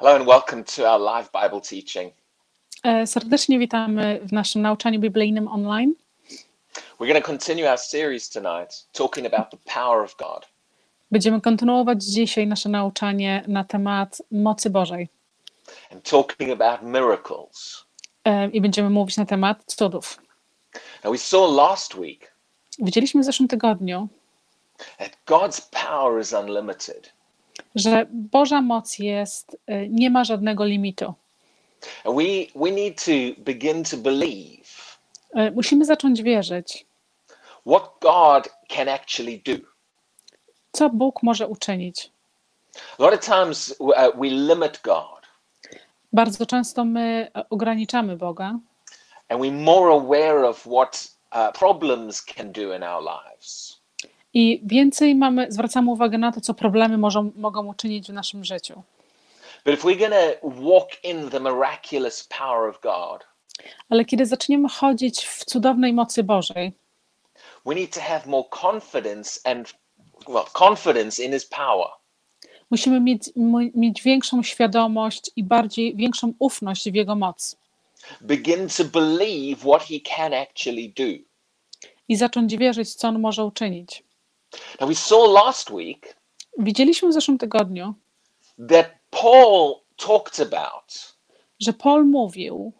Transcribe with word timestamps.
Hello 0.00 0.16
and 0.16 0.26
welcome 0.26 0.64
to 0.64 0.90
our 0.90 0.98
live 0.98 1.30
Bible 1.32 1.60
teaching. 1.60 2.12
E, 2.84 3.06
Serdecznie 3.06 3.58
witamy 3.58 4.20
w 4.22 4.32
naszym 4.32 4.62
nauczaniu 4.62 5.00
biblijnym 5.00 5.48
online. 5.48 5.94
We're 7.00 7.06
going 7.06 7.24
to 7.24 7.26
continue 7.26 7.70
our 7.70 7.78
series 7.78 8.28
tonight 8.28 8.86
talking 8.92 9.26
about 9.26 9.50
the 9.50 9.56
power 9.74 10.04
of 10.04 10.16
God. 10.16 10.46
Będziemy 11.10 11.40
kontynuować 11.40 12.04
dzisiaj 12.04 12.46
nasze 12.46 12.68
nauczanie 12.68 13.44
na 13.48 13.64
temat 13.64 14.22
mocy 14.30 14.70
Bożej 14.70 15.08
and 15.92 16.10
talking 16.10 16.62
about 16.62 16.82
miracles. 16.82 17.84
E, 18.24 18.48
i 18.48 18.60
będziemy 18.60 18.90
mówić 18.90 19.16
na 19.16 19.26
temat 19.26 19.64
cudów. 19.66 20.20
Now, 21.04 21.12
we 21.12 21.18
saw 21.18 21.50
last 21.56 21.94
week 21.94 22.32
Widzieliśmy 22.78 23.20
w 23.20 23.24
zeszłym 23.24 23.48
tygodniu, 23.48 24.08
that 24.98 25.16
God's 25.26 25.86
power 25.88 26.20
is 26.20 26.32
unlimited. 26.32 27.12
Że 27.74 28.06
Boża 28.10 28.62
moc 28.62 28.98
jest, 28.98 29.56
e, 29.66 29.88
nie 29.88 30.10
ma 30.10 30.24
żadnego 30.24 30.64
limitu. 30.64 31.14
We, 32.04 32.46
we 32.56 32.70
need 32.70 33.04
to 33.04 33.42
begin 33.42 33.84
to 33.84 33.96
believe 33.96 34.60
E, 35.34 35.50
Musimy 35.50 35.84
zacząć 35.84 36.22
wierzyć, 36.22 36.86
what 37.66 37.90
God 38.00 38.48
can 38.68 38.88
actually 38.88 39.42
do. 39.44 39.66
co 40.72 40.90
Bóg 40.90 41.22
może 41.22 41.48
uczynić. 41.48 42.10
A 42.98 43.02
lot 43.02 43.14
of 43.14 43.20
times 43.20 43.74
uh, 43.78 43.92
we 44.14 44.28
limit 44.30 44.80
God 44.82 45.20
Bardzo 46.12 46.46
często 46.46 46.84
my 46.84 47.30
e, 47.34 47.48
ograniczamy 47.50 48.16
Boga 48.16 48.58
and 49.28 49.40
we're 49.40 49.64
more 49.64 49.92
aware 49.92 50.48
of 50.48 50.66
what 50.66 51.08
uh, 51.32 51.52
problems 51.52 52.22
can 52.22 52.52
do 52.52 52.76
in 52.76 52.82
our 52.82 53.02
lives. 53.02 53.79
I 54.34 54.60
więcej 54.64 55.14
mamy, 55.14 55.52
zwracamy 55.52 55.90
uwagę 55.90 56.18
na 56.18 56.32
to, 56.32 56.40
co 56.40 56.54
problemy 56.54 56.98
możą, 56.98 57.30
mogą 57.36 57.66
uczynić 57.66 58.08
w 58.08 58.12
naszym 58.12 58.44
życiu. 58.44 58.82
God, 62.82 63.26
Ale 63.90 64.04
kiedy 64.04 64.26
zaczniemy 64.26 64.68
chodzić 64.68 65.26
w 65.26 65.44
cudownej 65.44 65.92
mocy 65.92 66.24
Bożej, 66.24 66.72
we 67.66 67.74
need 67.74 67.94
to 67.94 68.00
have 68.00 68.22
more 68.26 68.48
confidence 68.62 69.40
and 69.44 69.74
well 70.28 70.44
confidence 70.68 71.24
in 71.24 71.32
his 71.32 71.46
power 71.46 71.88
musimy 72.70 73.00
mieć, 73.00 73.30
mieć 73.74 74.02
większą 74.02 74.42
świadomość 74.42 75.30
i 75.36 75.44
bardziej 75.44 75.96
większą 75.96 76.32
ufność 76.38 76.90
w 76.90 76.94
Jego 76.94 77.16
moc 77.16 77.56
begin 78.20 78.68
to 78.68 78.84
believe 78.84 79.64
what 79.64 79.82
he 79.82 80.00
can 80.00 80.32
actually 80.34 80.88
do 80.96 81.24
i 82.08 82.16
zacząć 82.16 82.56
wierzyć, 82.56 82.94
co 82.94 83.08
On 83.08 83.18
może 83.18 83.44
uczynić. 83.44 84.02
Now 84.80 84.88
we 84.88 84.94
saw 84.94 85.32
last 85.32 85.70
week 85.70 86.16
Widzieliśmy 86.58 87.08
w 87.08 87.12
zeszłym 87.12 87.38
tygodniu, 87.38 87.94
that 88.68 88.86
paul 89.10 89.74
talked 89.96 90.40
about 90.40 91.16
że 91.60 91.72
Paul 91.72 92.04
mówił 92.04 92.72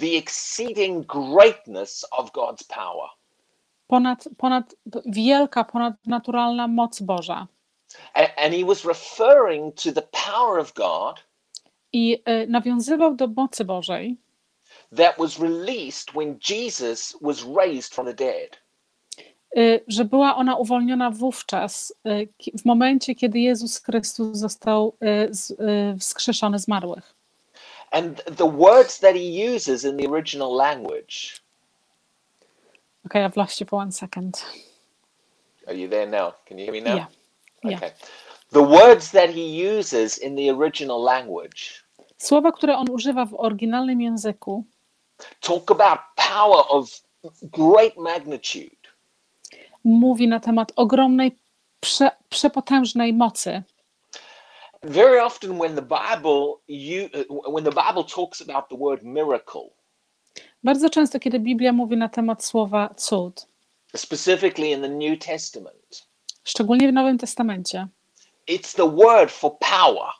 the 0.00 0.06
exceeding 0.18 1.06
greatness 1.06 2.06
of 2.10 2.30
god's 2.32 2.64
power 2.68 3.10
ponad, 3.88 4.28
ponad 4.38 4.74
wielka, 5.06 5.64
ponadnaturalna 5.64 6.68
moc 6.68 7.00
Boża. 7.00 7.46
A- 8.14 8.36
and 8.36 8.54
he 8.54 8.64
was 8.64 8.84
referring 8.84 9.72
to 9.72 9.92
the 9.92 10.02
power 10.02 10.58
of 10.58 10.74
god 10.74 11.20
I 11.92 12.22
y, 12.28 12.46
nawiązywał 12.48 13.14
do 13.14 13.28
mocy 13.28 13.64
Bożej, 13.64 14.16
that 14.96 15.18
was 15.18 15.38
released 15.38 16.12
when 16.14 16.38
jesus 16.40 17.16
was 17.20 17.44
raised 17.44 17.94
from 17.94 18.06
the 18.06 18.14
dead 18.14 18.58
że 19.88 20.04
była 20.04 20.36
ona 20.36 20.56
uwolniona 20.56 21.10
wówczas, 21.10 21.94
y, 22.06 22.28
w 22.58 22.64
momencie, 22.64 23.14
kiedy 23.14 23.38
Jezus 23.40 23.82
Chrystus 23.82 24.38
został 24.38 24.96
y, 25.02 25.06
y, 25.94 25.98
wskrzeszony 25.98 26.58
z 26.58 26.68
marłych. 26.68 27.14
and 27.90 28.24
the 28.36 28.50
words 28.50 28.98
that 28.98 29.14
he 29.14 29.54
uses 29.56 29.84
in 29.84 29.96
the 29.96 30.08
original 30.10 30.52
language 30.56 31.40
Okay, 33.06 33.22
I've 33.28 33.36
lost 33.36 33.60
you 33.60 33.66
for 33.66 33.78
one 33.82 33.92
second. 33.92 34.44
are 35.66 35.76
you 35.78 35.88
there 35.88 36.06
now 36.06 36.32
can 36.48 36.58
you 36.58 36.64
hear 36.64 36.72
me 36.72 36.80
now 36.90 36.96
Yeah. 36.96 37.08
Yeah. 37.64 37.76
okay 37.82 37.92
the 38.52 38.62
words 38.62 39.10
that 39.10 39.30
he 39.30 39.78
uses 39.78 40.18
in 40.18 40.36
the 40.36 40.50
original 40.50 41.02
language 41.02 41.84
Słowa, 42.18 42.52
które 42.52 42.76
on 42.76 42.90
używa 42.90 43.26
w 43.26 43.34
oryginalnym 43.34 44.00
języku, 44.00 44.64
talk 45.40 45.70
about 45.70 45.98
power 46.16 46.64
of 46.68 47.02
great 47.42 47.96
magnitude. 47.96 48.76
Mówi 49.84 50.28
na 50.28 50.40
temat 50.40 50.72
ogromnej, 50.76 51.38
prze, 51.80 52.10
przepotężnej 52.28 53.12
mocy. 53.14 53.62
Very 54.82 55.22
often, 55.24 55.58
when 55.58 55.74
the 55.76 55.82
Bible 55.82 56.54
you 56.68 57.08
when 57.52 57.64
the 57.64 57.70
Bible 57.70 58.04
talks 58.04 58.40
about 58.42 58.68
the 58.68 58.76
word 58.76 59.02
miracle, 59.02 59.70
Bardzo 60.64 60.90
często, 60.90 61.18
kiedy 61.20 61.40
Biblia 61.40 61.72
mówi 61.72 61.96
na 61.96 62.08
temat 62.08 62.44
słowa 62.44 62.94
cud, 62.96 63.46
specifically 63.96 64.70
in 64.70 64.80
the 64.80 64.88
New 64.88 65.18
Testament, 65.18 66.06
szczególnie 66.44 66.88
w 66.88 66.92
Nowym 66.92 67.18
Testamencie, 67.18 67.88
it's 68.48 68.76
the 68.76 68.90
word 68.90 69.30
for 69.32 69.58
power, 69.58 70.10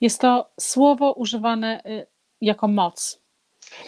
jest 0.00 0.20
to 0.20 0.50
słowo 0.60 1.12
używane 1.12 1.82
y, 1.86 2.06
jako 2.40 2.68
moc. 2.68 3.18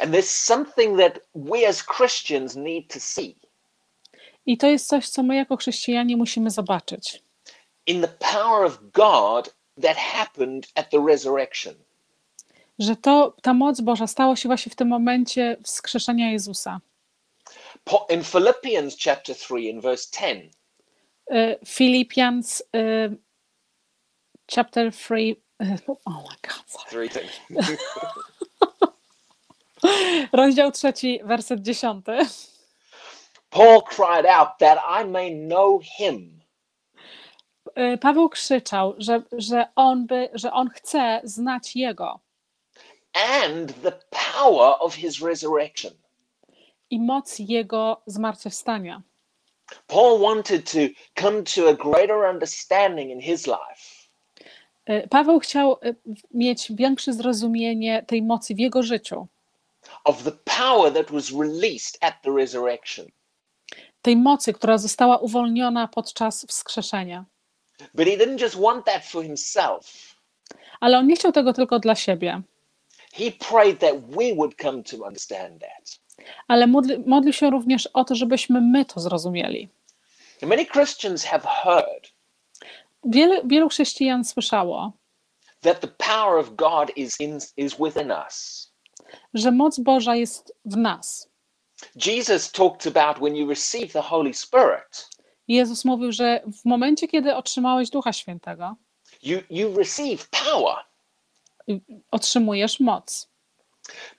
and 0.00 0.12
there's 0.14 0.30
something 0.44 0.98
that 0.98 1.18
we 1.34 1.68
as 1.68 1.82
Christians 1.82 2.56
need 2.56 2.92
to 2.92 3.00
see 3.00 3.36
I 4.46 4.58
to 4.58 4.66
jest 4.66 4.88
coś, 4.88 5.08
co 5.08 5.22
my 5.22 5.36
jako 5.36 5.56
chrześcijanie 5.56 6.16
musimy 6.16 6.50
zobaczyć. 6.50 7.22
in 7.86 8.00
the 8.02 8.08
power 8.08 8.66
of 8.66 8.78
God 8.92 9.54
that 9.82 9.96
happened 9.96 10.66
at 10.74 10.90
the 10.90 11.06
resurrection. 11.06 11.74
Że 12.78 12.96
to, 12.96 13.36
ta 13.42 13.54
moc 13.54 13.80
Boża 13.80 14.06
stała 14.06 14.36
się 14.36 14.48
właśnie 14.48 14.72
w 14.72 14.76
tym 14.76 14.88
momencie 14.88 15.56
wskrzeszenia 15.64 16.30
Jezusa. 16.32 16.80
In 18.10 18.24
Philippians 18.24 18.96
chapter 19.04 19.36
three, 19.36 19.68
in 19.68 19.80
verse 19.80 20.08
ten, 20.10 20.50
Y, 21.30 21.58
Filipians 21.66 22.62
y, 22.76 23.16
chapter 24.54 24.92
3 24.92 25.14
y, 25.14 25.36
oh 26.04 26.06
my 26.06 26.36
god, 26.42 26.64
sorry. 26.66 27.08
three 27.08 27.10
ten. 27.10 27.28
rozdział 30.32 30.72
trzeci, 30.72 31.20
werset 31.24 31.62
dziesiąty. 31.62 32.18
Paul 33.54 33.82
cried 33.82 34.26
out 34.26 34.58
that 34.58 34.78
I 35.02 35.04
may 35.04 35.30
know 35.30 35.80
Him 35.98 36.40
Y, 37.78 37.98
Paweł 37.98 38.28
krzyczał, 38.28 38.94
że, 38.98 39.22
że, 39.32 39.66
on 39.76 40.06
by, 40.06 40.28
że 40.34 40.52
on 40.52 40.68
chce 40.70 41.20
znać 41.24 41.76
Jego 41.76 42.20
and 43.12 43.82
the 43.82 43.92
power 44.10 44.74
of 44.80 44.94
his 44.94 45.20
resurrection. 45.22 45.92
i 46.90 47.00
moc 47.00 47.38
Jego 47.38 48.02
zmartwychwstania. 48.06 49.02
Paul 49.86 50.18
wanted 50.20 50.70
to 50.72 50.78
come 51.22 51.42
to 51.42 51.68
a 51.68 51.74
greater 51.74 52.30
understanding 52.30 53.10
in 53.10 53.20
his 53.20 53.46
life 53.46 54.08
Y, 54.90 55.08
Paweł 55.10 55.40
chciał 55.40 55.76
y, 55.84 55.96
mieć 56.34 56.72
większe 56.72 57.12
zrozumienie 57.12 58.04
tej 58.06 58.22
mocy 58.22 58.54
w 58.54 58.58
jego 58.58 58.82
życiu, 58.82 59.26
of 60.04 60.22
the 60.22 60.32
power 60.32 60.92
that 60.92 61.10
was 61.10 61.30
released 61.32 61.98
at 62.00 62.14
the 62.22 62.30
resurrection. 62.36 63.06
Tej 64.04 64.16
mocy, 64.16 64.52
która 64.52 64.78
została 64.78 65.18
uwolniona 65.18 65.88
podczas 65.88 66.46
wskrzeszenia. 66.48 67.24
But 67.94 68.06
he 68.06 68.16
didn't 68.16 68.40
just 68.42 68.56
want 68.60 68.84
that 68.86 69.04
for 69.04 69.22
himself. 69.24 70.14
Ale 70.80 70.98
on 70.98 71.06
nie 71.06 71.16
chciał 71.16 71.32
tego 71.32 71.52
tylko 71.52 71.78
dla 71.78 71.94
siebie, 71.94 72.42
He 73.12 73.30
prayed 73.50 73.80
that 73.80 73.94
we 74.10 74.34
would 74.36 74.54
come 74.62 74.82
to 74.82 74.96
understand 74.96 75.60
that. 75.60 75.98
ale 76.48 76.66
modli, 76.66 76.98
modlił 77.06 77.32
się 77.32 77.50
również 77.50 77.86
o 77.86 78.04
to, 78.04 78.14
żebyśmy 78.14 78.60
my 78.60 78.84
to 78.84 79.00
zrozumieli. 79.00 79.68
And 80.42 80.50
many 80.50 80.66
Christians 80.66 81.24
have 81.24 81.42
heard 81.64 82.08
Wiele, 83.04 83.40
wielu 83.44 83.68
chrześcijan 83.68 84.24
słyszało, 84.24 84.92
that 85.60 85.80
the 85.80 85.88
power 85.88 86.38
of 86.38 86.54
God 86.54 86.96
is 86.96 87.20
in, 87.20 87.38
is 87.56 87.74
within 87.78 88.12
us. 88.26 88.70
że 89.34 89.50
moc 89.50 89.78
Boża 89.78 90.14
jest 90.16 90.54
w 90.64 90.76
nas. 90.76 91.28
Jesus 91.96 92.52
talked 92.52 92.86
about 92.96 93.18
when 93.22 93.36
you 93.36 93.48
receive 93.48 93.92
the 93.92 94.02
Holy 94.02 94.34
Spirit, 94.34 95.08
Jezus 95.48 95.84
mówił, 95.84 96.12
że 96.12 96.42
w 96.62 96.64
momencie, 96.64 97.08
kiedy 97.08 97.34
otrzymałeś 97.36 97.90
Ducha 97.90 98.12
Świętego, 98.12 98.76
you, 99.22 99.38
you 99.50 99.78
receive 99.78 100.28
power. 100.28 100.76
otrzymujesz 102.10 102.80
moc. 102.80 103.30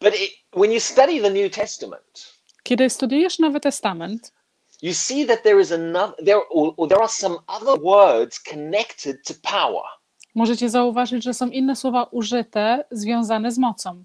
But 0.02 0.16
it, 0.16 0.32
when 0.56 0.72
you 0.72 0.80
study 0.80 1.22
the 1.22 1.30
New 1.30 1.52
Testament, 1.56 2.36
Kiedy 2.64 2.90
studiujesz 2.90 3.40
Nowy 3.40 3.60
Testament, 3.60 4.34
you 4.82 4.94
see 4.94 5.26
that 5.26 5.44
there 5.44 5.62
is 5.62 5.72
another 5.72 6.26
there 6.26 6.42
or 6.50 6.88
there 6.90 7.00
are 7.02 7.10
some 7.10 7.38
other 7.48 7.82
words 7.84 8.40
connected 8.40 9.18
to 9.28 9.34
power. 9.42 9.84
możecie 10.36 10.70
zauważyć, 10.70 11.24
że 11.24 11.34
są 11.34 11.50
inne 11.50 11.76
słowa 11.76 12.04
użyte 12.04 12.86
związane 12.92 13.52
z 13.52 13.58
mocą. 13.58 14.04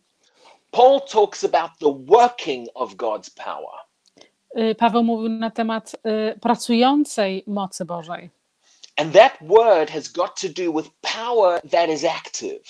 Paul 0.70 1.00
talks 1.00 1.44
about 1.44 1.70
the 1.80 2.12
working 2.12 2.68
of 2.74 2.94
God's 2.94 3.30
power. 3.44 3.74
Y, 4.58 4.74
Paweł 4.74 5.02
mówił 5.02 5.28
na 5.28 5.50
temat 5.50 5.96
y, 6.34 6.38
pracującej 6.40 7.44
mocy 7.46 7.84
Bożej. 7.84 8.30
And 8.96 9.12
that 9.14 9.32
word 9.40 9.90
has 9.90 10.08
got 10.08 10.40
to 10.40 10.48
do 10.48 10.72
with 10.72 10.90
power 11.00 11.60
that 11.70 11.88
is 11.90 12.04
active. 12.04 12.60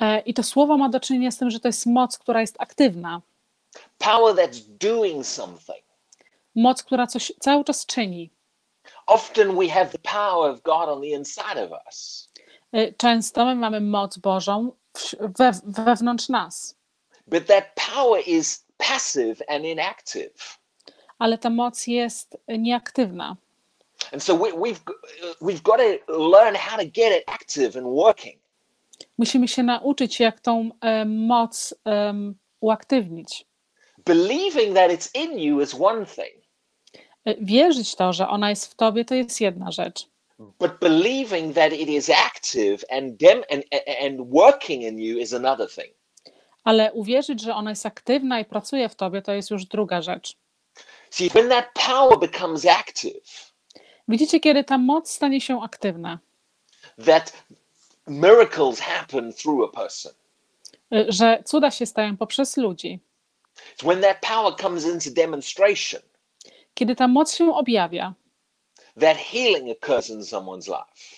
E, 0.00 0.20
I 0.20 0.34
to 0.34 0.42
słowo 0.42 0.76
ma 0.78 0.88
do 0.88 1.00
czynienia 1.00 1.30
z 1.30 1.38
tym, 1.38 1.50
że 1.50 1.60
to 1.60 1.68
jest 1.68 1.86
moc, 1.86 2.18
która 2.18 2.40
jest 2.40 2.56
aktywna, 2.58 3.20
power 3.98 4.34
that's 4.34 4.60
doing 4.68 5.26
something. 5.26 5.84
moc, 6.54 6.82
która 6.82 7.06
coś 7.06 7.32
cały 7.40 7.64
czas 7.64 7.86
czyni. 7.86 8.30
Often 9.06 9.56
we 9.58 9.68
have 9.68 9.86
the 9.86 9.98
power 9.98 10.50
of 10.52 10.62
God 10.62 10.88
on 10.88 11.00
the 11.00 11.06
inside 11.08 11.64
of 11.64 11.70
us, 11.86 12.28
E, 12.72 12.92
Często 12.92 13.44
my 13.44 13.54
mamy 13.54 13.80
moc 13.80 14.18
Bożą 14.18 14.72
w- 14.96 15.14
we, 15.38 15.52
wewnątrz 15.64 16.28
nas, 16.28 16.76
but 17.26 17.46
that 17.46 17.64
power 17.94 18.20
is 18.26 18.64
passive 18.78 19.42
and 19.48 19.64
inactive. 19.64 20.32
ale 21.18 21.38
ta 21.38 21.50
moc 21.50 21.86
jest 21.86 22.36
nieaktywna. 22.48 23.36
And 24.12 24.22
so 24.22 24.34
we, 24.36 24.52
we've 24.52 24.80
we've 25.40 25.62
got 25.62 25.76
to 25.78 25.98
learn 26.18 26.54
how 26.54 26.76
to 26.76 26.84
get 26.84 27.12
it 27.12 27.24
active 27.26 27.76
and 27.78 27.86
working. 27.86 28.38
Musimy 29.18 29.48
się 29.48 29.62
nauczyć, 29.62 30.20
jak 30.20 30.40
tą 30.40 30.70
e, 30.80 31.04
moc 31.04 31.74
em, 31.84 32.34
uaktywnić. 32.60 33.44
Believing 34.06 34.74
that 34.74 34.90
it's 34.90 35.10
in 35.14 35.38
you 35.38 35.60
is 35.60 35.74
one 35.74 36.06
thing, 36.06 36.42
E, 37.24 37.34
Wierzyć 37.40 37.94
to, 37.94 38.12
że 38.12 38.28
ona 38.28 38.50
jest 38.50 38.66
w 38.66 38.74
tobie, 38.74 39.04
to 39.04 39.14
jest 39.14 39.40
jedna 39.40 39.70
rzecz. 39.70 40.08
but 40.58 40.78
believing 40.80 41.54
that 41.54 41.72
it 41.72 41.88
is 41.88 42.10
active 42.10 42.84
and 42.90 43.16
dem- 43.16 43.44
and, 43.50 43.62
and 44.04 44.20
working 44.30 44.82
in 44.82 44.98
you 44.98 45.18
is 45.18 45.32
another 45.34 45.68
thing. 45.70 45.94
Ale 46.64 46.92
uwierzyć, 46.92 47.40
że 47.42 47.54
ona 47.54 47.70
jest 47.70 47.86
aktywna 47.86 48.40
i 48.40 48.44
pracuje 48.44 48.88
w 48.88 48.94
tobie, 48.94 49.22
to 49.22 49.32
jest 49.32 49.50
już 49.50 49.64
druga 49.64 50.02
rzecz. 50.02 50.36
See, 51.10 51.30
when 51.30 51.48
that 51.48 51.66
power 51.86 52.18
becomes 52.18 52.66
active, 52.66 53.52
Widzicie, 54.08 54.40
kiedy 54.40 54.64
ta 54.64 54.78
moc 54.78 55.10
stanie 55.10 55.40
się 55.40 55.62
aktywna, 55.62 56.18
that 57.06 57.44
miracles 58.06 58.80
happen 58.80 59.32
through 59.32 59.68
a 59.74 59.76
person. 59.80 60.12
e, 60.92 61.04
że 61.12 61.42
cuda 61.46 61.70
się 61.70 61.86
stają 61.86 62.16
poprzez 62.16 62.56
ludzi. 62.56 63.00
It's 63.76 63.84
when 63.84 64.00
that 64.02 64.20
power 64.20 64.56
comes 64.56 64.84
into 64.86 65.10
demonstration 65.10 66.00
Kiedy 66.74 66.96
ta 66.96 67.08
moc 67.08 67.34
się 67.34 67.54
objawia, 67.54 68.14
that 69.00 69.16
healing 69.18 69.76
occurs 69.82 70.10
in 70.10 70.20
someone's 70.20 70.66
life. 70.68 71.16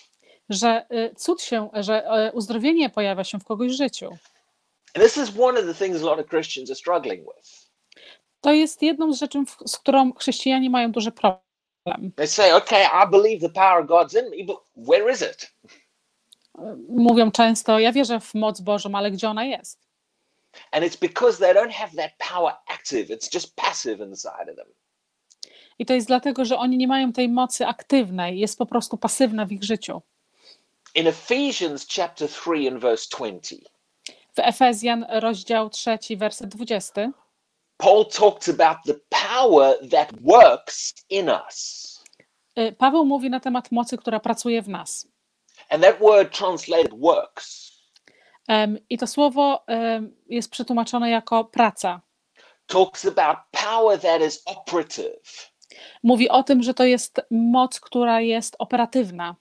że 0.49 0.85
e, 0.89 1.15
cud 1.15 1.41
się, 1.41 1.69
że 1.73 2.05
e, 2.05 2.31
uzdrowienie 2.31 2.89
pojawia 2.89 3.23
się 3.23 3.39
w 3.39 3.43
kogoś 3.43 3.71
życiu. 3.71 4.17
And 4.95 5.03
this 5.03 5.17
is 5.17 5.37
one 5.37 5.59
of 5.59 5.65
the 5.65 5.73
things 5.73 6.01
a 6.01 6.05
lot 6.05 6.19
of 6.19 6.27
Christians 6.27 6.69
are 6.69 6.75
struggling 6.75 7.25
with. 7.25 7.69
To 8.41 8.53
jest 8.53 8.81
jedną 8.81 9.13
z 9.13 9.19
rzeczy, 9.19 9.43
z 9.67 9.77
którą 9.77 10.13
chrześcijanie 10.13 10.69
mają 10.69 10.91
duży 10.91 11.11
problem. 11.11 12.11
They 12.15 12.27
say, 12.27 12.55
okay, 12.55 12.83
I 12.83 13.11
believe 13.11 13.41
the 13.41 13.53
power 13.53 13.83
of 13.83 13.87
God's 13.87 14.19
in 14.19 14.29
me, 14.29 14.53
but 14.53 14.57
where 14.75 15.11
is 15.11 15.21
it? 15.21 15.53
Mówią 16.89 17.31
często, 17.31 17.79
ja 17.79 17.91
wierzę 17.91 18.19
w 18.19 18.33
moc 18.33 18.61
Bożą, 18.61 18.95
ale 18.95 19.11
gdzie 19.11 19.29
ona 19.29 19.45
jest? 19.45 19.85
And 20.71 20.85
it's 20.85 20.99
because 20.99 21.39
they 21.39 21.53
don't 21.53 21.71
have 21.71 21.91
that 21.95 22.11
power 22.17 22.53
active, 22.67 23.09
it's 23.09 23.33
just 23.33 23.55
passive 23.55 23.99
inside 23.99 24.51
of 24.51 24.55
them. 24.55 24.67
I 25.79 25.85
to 25.85 25.93
jest 25.93 26.07
dlatego, 26.07 26.45
że 26.45 26.57
oni 26.57 26.77
nie 26.77 26.87
mają 26.87 27.13
tej 27.13 27.29
mocy 27.29 27.67
aktywnej, 27.67 28.39
jest 28.39 28.57
po 28.57 28.65
prostu 28.65 28.97
pasywna 28.97 29.45
w 29.45 29.51
ich 29.51 29.63
życiu. 29.63 30.01
In 30.95 31.07
Ephesians 31.07 31.87
chapter 31.95 32.29
3 32.29 32.51
and 32.71 32.81
verse 32.81 33.07
20, 33.17 33.55
W 34.35 34.39
Efezjan, 34.39 35.05
rozdział 35.09 35.69
3, 35.69 35.97
werset 36.17 36.49
20, 36.49 37.11
Paul 37.77 38.05
talks 38.05 38.49
about 38.49 38.77
the 38.85 38.93
power 39.09 39.89
that 39.89 40.09
works 40.21 40.93
in 41.09 41.29
us. 41.29 41.85
y, 42.59 42.71
Paweł 42.77 43.05
mówi 43.05 43.29
na 43.29 43.39
temat 43.39 43.71
mocy, 43.71 43.97
która 43.97 44.19
pracuje 44.19 44.61
w 44.61 44.69
nas. 44.69 45.07
And 45.69 45.83
that 45.83 45.99
word 45.99 46.37
translated 46.37 46.93
works 46.99 47.65
Em, 48.47 48.77
I 48.89 48.97
to 48.97 49.07
słowo 49.07 49.63
em, 49.67 50.15
jest 50.29 50.51
przetłumaczone 50.51 51.09
jako 51.09 51.43
praca. 51.45 52.01
talks 52.67 53.05
about 53.05 53.37
power 53.51 53.99
that 54.01 54.21
is 54.21 54.41
operative 54.45 55.51
Mówi 56.03 56.29
o 56.29 56.43
tym, 56.43 56.63
że 56.63 56.73
to 56.73 56.83
jest 56.83 57.21
moc, 57.31 57.79
która 57.79 58.21
jest 58.21 58.55
operatywna, 58.59 59.35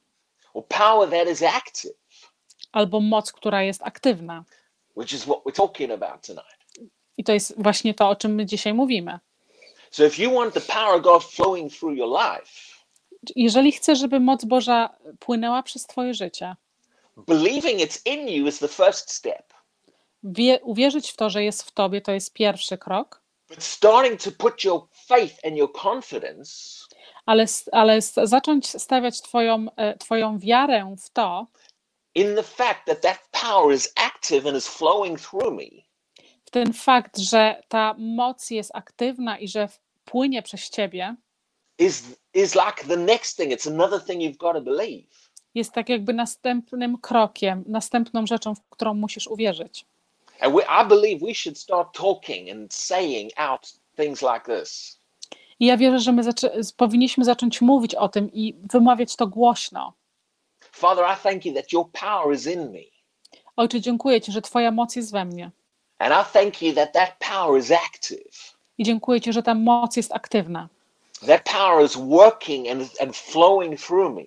or 0.54 0.66
power 0.68 1.10
that 1.10 1.28
is 1.28 1.42
active, 1.42 1.94
albo 2.72 3.00
moc, 3.00 3.32
która 3.32 3.62
jest 3.62 3.82
aktywna. 3.82 4.44
Which 4.96 5.12
is 5.12 5.24
what 5.24 5.44
we're 5.44 5.56
talking 5.56 5.90
about 5.90 6.26
tonight. 6.26 6.58
I 7.16 7.24
to 7.24 7.32
jest 7.32 7.54
właśnie 7.62 7.94
to, 7.94 8.08
o 8.08 8.16
czym 8.16 8.34
my 8.34 8.46
dzisiaj 8.46 8.74
mówimy. 8.74 9.18
So 9.90 10.04
if 10.06 10.22
you 10.22 10.34
want 10.34 10.54
the 10.54 10.60
power 10.60 10.96
of 10.96 11.02
God 11.02 11.24
flowing 11.24 11.72
through 11.72 11.96
your 11.96 12.08
life, 12.08 12.74
Jeżeli 13.36 13.72
chcesz, 13.72 13.98
żeby 13.98 14.20
moc 14.20 14.44
Boża 14.44 14.96
płynęła 15.18 15.62
przez 15.62 15.86
Twoje 15.86 16.14
życie, 16.14 16.56
believing 17.16 17.80
it's 17.80 18.00
in 18.04 18.28
you 18.28 18.46
is 18.46 18.58
the 18.58 18.68
first 18.68 19.12
step. 19.12 19.54
wie, 20.22 20.60
uwierzyć 20.62 21.10
w 21.10 21.16
to, 21.16 21.30
że 21.30 21.44
jest 21.44 21.62
w 21.62 21.72
Tobie, 21.72 22.00
to 22.00 22.12
jest 22.12 22.32
pierwszy 22.32 22.78
krok, 22.78 23.24
But 23.48 23.62
starting 23.62 24.22
to 24.22 24.30
put 24.32 24.64
your 24.64 24.88
faith 25.06 25.34
and 25.46 25.56
your 25.56 25.72
confidence 25.82 26.84
ale, 27.26 27.46
ale 27.72 28.00
zacząć 28.02 28.82
stawiać 28.82 29.22
twoją, 29.22 29.66
e, 29.76 29.98
twoją 29.98 30.38
wiarę 30.38 30.94
w 31.04 31.10
to, 31.10 31.46
in 32.14 32.36
the 32.36 32.42
fact 32.42 32.86
that 32.86 33.00
that 33.02 33.18
power 33.32 33.72
is 33.72 33.92
active 33.96 34.48
and 34.48 34.56
is 34.56 34.68
flowing 34.68 35.18
through 35.20 35.54
me 35.54 35.82
w 36.44 36.50
ten 36.50 36.72
fakt, 36.72 37.18
że 37.18 37.62
ta 37.68 37.94
moc 37.98 38.50
jest 38.50 38.70
aktywna 38.74 39.38
i 39.38 39.48
że 39.48 39.68
płynie 40.04 40.42
przez 40.42 40.70
Ciebie, 40.70 41.16
is 41.78 42.02
is 42.34 42.54
like 42.54 42.84
the 42.88 42.96
next 42.96 43.36
thing. 43.36 43.52
It's 43.52 43.68
another 43.70 44.04
thing 44.04 44.20
you've 44.22 44.36
got 44.36 44.52
to 44.52 44.60
believe. 44.60 45.06
jest 45.54 45.72
tak 45.72 45.88
jakby 45.88 46.12
następnym 46.14 46.98
krokiem, 46.98 47.64
następną 47.66 48.26
rzeczą, 48.26 48.54
w 48.54 48.60
którą 48.70 48.94
musisz 48.94 49.26
uwierzyć. 49.26 49.84
And 50.40 50.54
we, 50.54 50.62
I 50.62 50.88
believe 50.88 51.26
we 51.26 51.34
should 51.34 51.58
start 51.58 51.88
talking 51.92 52.50
and 52.50 52.74
saying 52.74 53.32
out 53.36 53.72
things 53.96 54.22
like 54.22 54.60
this. 54.60 55.00
I 55.60 55.66
ja 55.66 55.76
wierzę, 55.76 55.98
że 56.00 56.12
my 56.12 56.22
zaczę- 56.22 56.74
powinniśmy 56.76 57.24
zacząć 57.24 57.60
mówić 57.60 57.94
o 57.94 58.08
tym 58.08 58.32
i 58.32 58.54
wymawiać 58.72 59.16
to 59.16 59.26
głośno. 59.26 59.92
Father, 60.74 61.04
I 61.04 61.16
thank 61.22 61.44
you 61.46 61.54
that 61.54 61.72
your 61.72 61.86
power 61.92 62.34
is 62.34 62.46
in 62.46 62.70
me. 62.72 62.80
Ojcze, 63.56 63.80
dziękuję 63.80 64.20
Ci, 64.20 64.32
że 64.32 64.42
Twoja 64.42 64.70
moc 64.70 64.96
jest 64.96 65.12
we 65.12 65.24
mnie. 65.24 65.50
And 65.98 66.12
I 66.14 66.32
thank 66.32 66.62
you 66.62 66.72
that 66.74 66.92
that 66.92 67.16
power 67.18 67.60
is 67.60 67.70
active. 67.70 68.54
I 68.78 68.84
dziękuję 68.84 69.20
Ci, 69.20 69.32
że 69.32 69.42
ta 69.42 69.54
moc 69.54 69.96
jest 69.96 70.12
aktywna, 70.12 70.68
That 71.26 71.42
power 71.52 71.84
is 71.84 71.96
working 71.96 72.68
and, 72.68 73.00
and 73.00 73.16
flowing 73.16 73.80
through 73.80 74.14
me. 74.16 74.22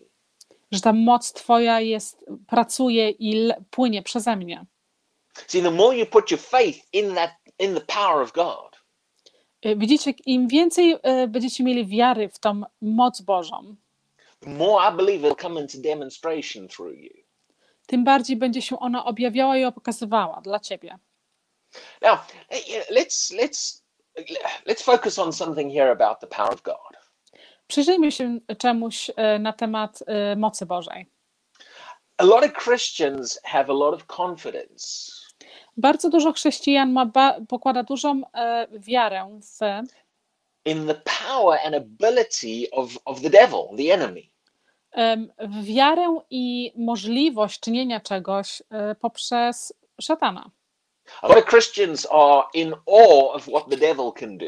że 0.71 0.81
ta 0.81 0.93
moc 0.93 1.33
Twoja 1.33 1.79
jest, 1.81 2.25
pracuje 2.47 3.09
i 3.09 3.51
płynie 3.69 4.01
przeze 4.03 4.35
mnie. 4.35 4.65
See, 5.47 5.61
the 5.61 5.71
more 5.71 5.97
you 5.97 6.05
put 6.05 6.31
your 6.31 6.39
faith 6.39 6.79
in 6.93 7.15
that 7.15 7.31
in 7.59 7.73
the 7.75 7.81
power 7.81 8.21
of 8.23 8.31
God, 8.33 8.77
Y, 9.65 9.75
Widzicie, 9.75 10.13
im 10.25 10.47
więcej 10.47 10.95
y, 11.23 11.27
będziecie 11.27 11.63
mieli 11.63 11.85
wiary 11.85 12.29
w 12.29 12.39
tą 12.39 12.61
moc 12.81 13.21
Bożą, 13.21 13.75
more 14.45 14.93
I 14.93 14.97
believe 14.97 15.27
it'll 15.27 15.41
come 15.41 15.61
into 15.61 15.77
demonstration 15.77 16.67
through 16.67 16.97
you. 16.97 17.27
tym 17.87 18.03
bardziej 18.03 18.37
będzie 18.37 18.61
się 18.61 18.79
ona 18.79 19.05
objawiała 19.05 19.57
i 19.57 19.71
pokazywała 19.71 20.41
dla 20.41 20.59
ciebie. 20.59 20.97
Now, 22.01 22.19
let's 22.91 23.35
let's 23.35 23.81
let's 24.65 24.83
focus 24.83 25.19
on 25.19 25.33
something 25.33 25.73
here 25.73 25.91
about 25.91 26.19
the 26.19 26.27
power 26.27 26.53
of 26.53 26.61
God. 26.61 26.97
Przyjrzyjmy 27.67 28.11
się 28.11 28.39
czemuś 28.57 29.09
y, 29.09 29.13
na 29.39 29.53
temat 29.53 30.03
y, 30.33 30.35
mocy 30.35 30.65
Bożej. 30.65 31.05
A 32.17 32.23
lot 32.23 32.45
of 32.45 32.53
Christians 32.63 33.39
have 33.43 33.69
a 33.69 33.73
lot 33.73 33.93
of 33.93 34.05
confidence 34.05 35.11
Bardzo 35.77 36.09
dużo 36.09 36.33
chrześcijan 36.33 36.91
ma 36.91 37.11
pokłada 37.47 37.83
dużą 37.83 38.21
e, 38.33 38.67
wiarę 38.71 39.39
w, 39.41 39.59
in 40.67 40.87
the 40.87 41.01
power 41.27 41.59
and 41.65 41.75
ability 41.75 42.67
of, 42.71 42.97
of 43.05 43.21
the 43.21 43.29
devil, 43.29 43.67
the 43.77 43.93
enemy. 43.93 44.29
em, 44.91 45.31
w 45.39 45.65
wiarę 45.65 46.19
i 46.29 46.73
możliwość 46.75 47.59
czynienia 47.59 47.99
czegoś 47.99 48.61
e, 48.69 48.95
poprzez 48.95 49.73
szatana. 50.01 50.51
A 51.21 51.27
lot 51.27 51.37
of 51.37 51.45
Christians 51.45 52.07
are 52.11 52.43
in 52.53 52.73
awe 52.73 53.31
of 53.33 53.47
what 53.47 53.69
the 53.69 53.77
devil 53.77 54.11
can 54.19 54.37
do. 54.37 54.45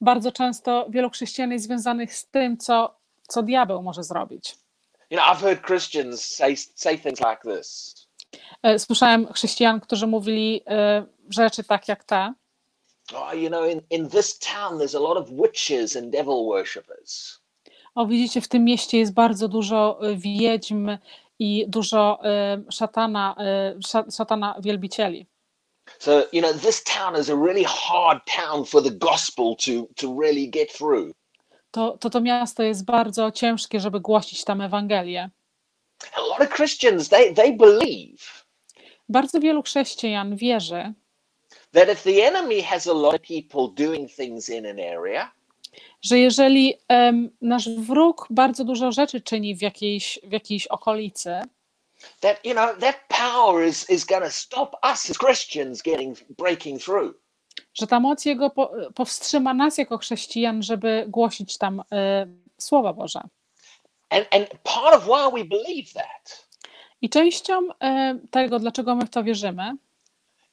Bardzo 0.00 0.32
często 0.32 0.86
wielu 0.90 1.10
chrześcijan 1.10 1.52
jest 1.52 1.64
związanych 1.64 2.14
z 2.14 2.26
tym, 2.30 2.56
co, 2.58 2.94
co 3.28 3.42
diabeł 3.42 3.82
może 3.82 4.04
zrobić. 4.04 4.56
You 5.10 5.18
know, 5.18 5.28
I've 5.30 5.40
heard 5.40 5.66
Christians 5.66 6.24
say 6.24 6.56
say 6.56 6.98
things 6.98 7.20
like 7.20 7.56
this. 7.56 7.94
E, 8.62 8.78
Słyszałem 8.78 9.32
chrześcijan, 9.32 9.80
którzy 9.80 10.06
mówili 10.06 10.62
e, 10.66 11.06
rzeczy 11.30 11.64
tak 11.64 11.88
jak 11.88 12.04
te. 12.04 12.34
Oh, 13.14 13.32
you 13.32 13.48
know, 13.50 13.70
in, 13.70 13.82
in 13.90 14.08
this 14.08 14.38
town 14.38 14.78
there's 14.78 14.94
a 14.94 15.00
lot 15.00 15.16
of 15.16 15.30
witches 15.30 15.96
and 15.96 16.12
devil 16.12 16.44
worshippers. 16.46 17.40
O, 17.94 18.06
widzicie, 18.06 18.40
w 18.40 18.48
tym 18.48 18.64
mieście 18.64 18.98
jest 18.98 19.12
bardzo 19.14 19.48
dużo 19.48 19.98
e, 20.02 20.16
wiedźm 20.16 20.98
i 21.38 21.64
dużo 21.68 22.18
e, 22.24 22.62
szatana, 22.70 23.36
sza- 23.84 24.16
szatana 24.16 24.54
wielbicieli. 24.60 25.26
So, 25.98 26.24
you 26.32 26.42
know, 26.42 26.52
this 26.52 26.84
town 26.84 27.20
is 27.20 27.30
a 27.30 27.36
really 27.36 27.64
hard 27.64 28.20
town 28.26 28.64
for 28.64 28.82
the 28.82 28.90
gospel 28.90 29.56
to 29.56 29.86
to 29.96 30.20
really 30.20 30.48
get 30.48 30.72
through. 30.72 31.12
To, 31.70 31.98
to 31.98 32.10
to 32.10 32.20
miasto 32.20 32.62
jest 32.62 32.84
bardzo 32.84 33.30
ciężkie, 33.30 33.80
żeby 33.80 34.00
głosić 34.00 34.44
tam 34.44 34.60
Ewangelię. 34.60 35.30
A 36.16 36.20
lot 36.20 36.40
of 36.40 36.56
Christians 36.56 37.08
they 37.08 37.34
they 37.34 37.56
believe 37.56 38.42
Bardzo 39.08 39.40
wielu 39.40 39.62
chrześcijan 39.62 40.36
wierzy, 40.36 40.92
that 41.72 41.88
if 41.88 42.02
the 42.02 42.26
enemy 42.26 42.62
has 42.62 42.86
a 42.86 42.94
lot 42.94 43.14
of 43.14 43.20
people 43.22 43.86
doing 43.86 44.10
things 44.10 44.48
in 44.48 44.66
an 44.66 44.78
area, 44.80 45.32
że 46.02 46.18
jeżeli 46.18 46.74
em, 46.88 47.30
nasz 47.40 47.68
wróg 47.68 48.26
bardzo 48.30 48.64
dużo 48.64 48.92
rzeczy 48.92 49.20
czyni 49.20 49.56
w 49.56 49.62
jakiejś, 49.62 50.18
w 50.24 50.32
jakiejś 50.32 50.66
okolicy, 50.66 51.40
that 52.20 52.44
you 52.44 52.52
know 52.52 52.78
that 52.80 52.96
power 53.08 53.68
is 53.68 53.90
is 53.90 54.04
going 54.04 54.24
to 54.24 54.30
stop 54.30 54.72
us 54.84 55.10
as 55.10 55.18
Christians 55.18 55.82
getting 55.82 56.18
breaking 56.38 56.82
through. 56.82 57.14
że 57.74 57.86
ta 57.86 58.00
moc 58.00 58.24
jego 58.24 58.50
po, 58.50 58.70
powstrzyma 58.94 59.54
nas 59.54 59.78
jako 59.78 59.98
chrześcijan, 59.98 60.62
żeby 60.62 61.04
głosić 61.08 61.58
tam 61.58 61.82
e, 61.92 62.26
Słowa 62.58 62.92
Boże. 62.92 63.20
And 64.10 64.26
and 64.34 64.48
part 64.62 64.94
of 64.94 65.04
why 65.04 65.30
we 65.38 65.44
believe 65.44 65.92
that 65.94 66.48
I 67.02 67.08
częścią 67.10 67.68
e, 67.82 68.18
tego, 68.30 68.58
dlaczego 68.58 68.94
my 68.94 69.06
w 69.06 69.10
to 69.10 69.24
wierzymy, 69.24 69.76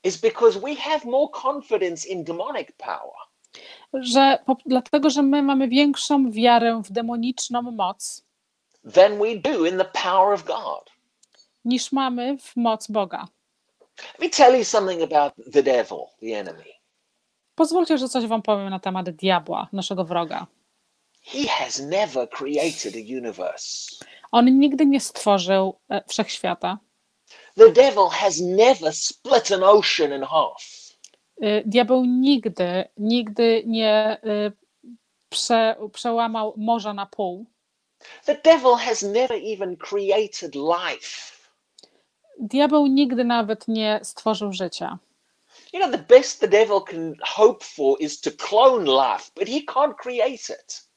is 0.04 0.22
because 0.22 0.60
we 0.60 0.76
have 0.76 1.06
more 1.06 1.30
confidence 1.44 2.10
in 2.10 2.24
demonic 2.24 2.72
power 2.78 3.30
że 3.94 4.40
po, 4.46 4.58
dlatego, 4.66 5.10
że 5.10 5.22
my 5.22 5.44
mamy 5.44 5.68
większą 5.68 6.32
wiarę 6.32 6.82
w 6.86 6.92
demoniczną 6.92 7.62
moc, 7.62 8.26
than 8.94 9.18
we 9.18 9.36
do 9.36 9.66
in 9.66 9.78
the 9.78 9.86
power 9.86 10.34
of 10.34 10.44
God. 10.44 10.92
niż 11.66 11.92
mamy 11.92 12.38
w 12.38 12.56
moc 12.56 12.88
Boga. 12.88 13.28
Let 13.98 14.20
me 14.20 14.30
tell 14.30 14.58
you 14.58 14.66
something 14.66 15.04
about 15.04 15.34
the 15.54 15.64
devil, 15.64 15.98
the 16.20 16.40
enemy. 16.40 16.64
Pozwólcie, 17.56 17.98
że 17.98 18.10
coś 18.10 18.26
wam 18.26 18.42
powiem 18.42 18.70
na 18.70 18.80
temat 18.80 19.10
diabła, 19.10 19.68
naszego 19.74 20.06
wroga. 20.06 20.48
He 21.22 21.48
has 21.48 21.80
never 21.80 22.30
created 22.30 22.96
a 22.96 23.18
universe. 23.18 23.96
On 24.32 24.60
nigdy 24.60 24.86
nie 24.86 25.00
stworzył 25.00 25.80
e, 25.90 26.04
wszechświata. 26.08 26.78
The 27.60 27.72
devil 27.72 28.10
has 28.10 28.40
never 28.40 28.92
split 28.94 29.52
an 29.52 29.64
ocean 29.64 30.14
in 30.14 30.22
half. 30.22 30.94
Y, 31.44 31.64
Diabeł 31.66 32.06
nigdy, 32.06 32.86
nigdy 32.98 33.64
nie 33.66 34.18
y, 34.24 34.52
prze, 35.30 35.76
przełamał 35.94 36.54
morza 36.58 36.94
na 36.94 37.06
pół. 37.06 37.46
The 38.26 38.36
devil 38.44 38.76
has 38.76 39.04
never 39.04 39.38
even 39.54 39.78
created 39.78 40.56
life. 40.56 41.34
Diabeł 42.40 42.88
nigdy 42.88 43.24
nawet 43.24 43.68
nie 43.68 44.00
stworzył 44.04 44.54
życia. 44.54 44.98
You 45.74 45.80
know, 45.80 45.92
the 45.92 46.16
best 46.16 46.40
the 46.40 46.48
devil 46.48 46.82
can 46.82 47.16
hope 47.36 47.64
for 47.64 47.98
is 48.00 48.22
to 48.22 48.32
clone 48.32 48.86
life, 48.86 49.32
but 49.36 49.48
he 49.48 49.62
can't 49.62 49.96
create 49.96 50.50
it. 50.50 50.89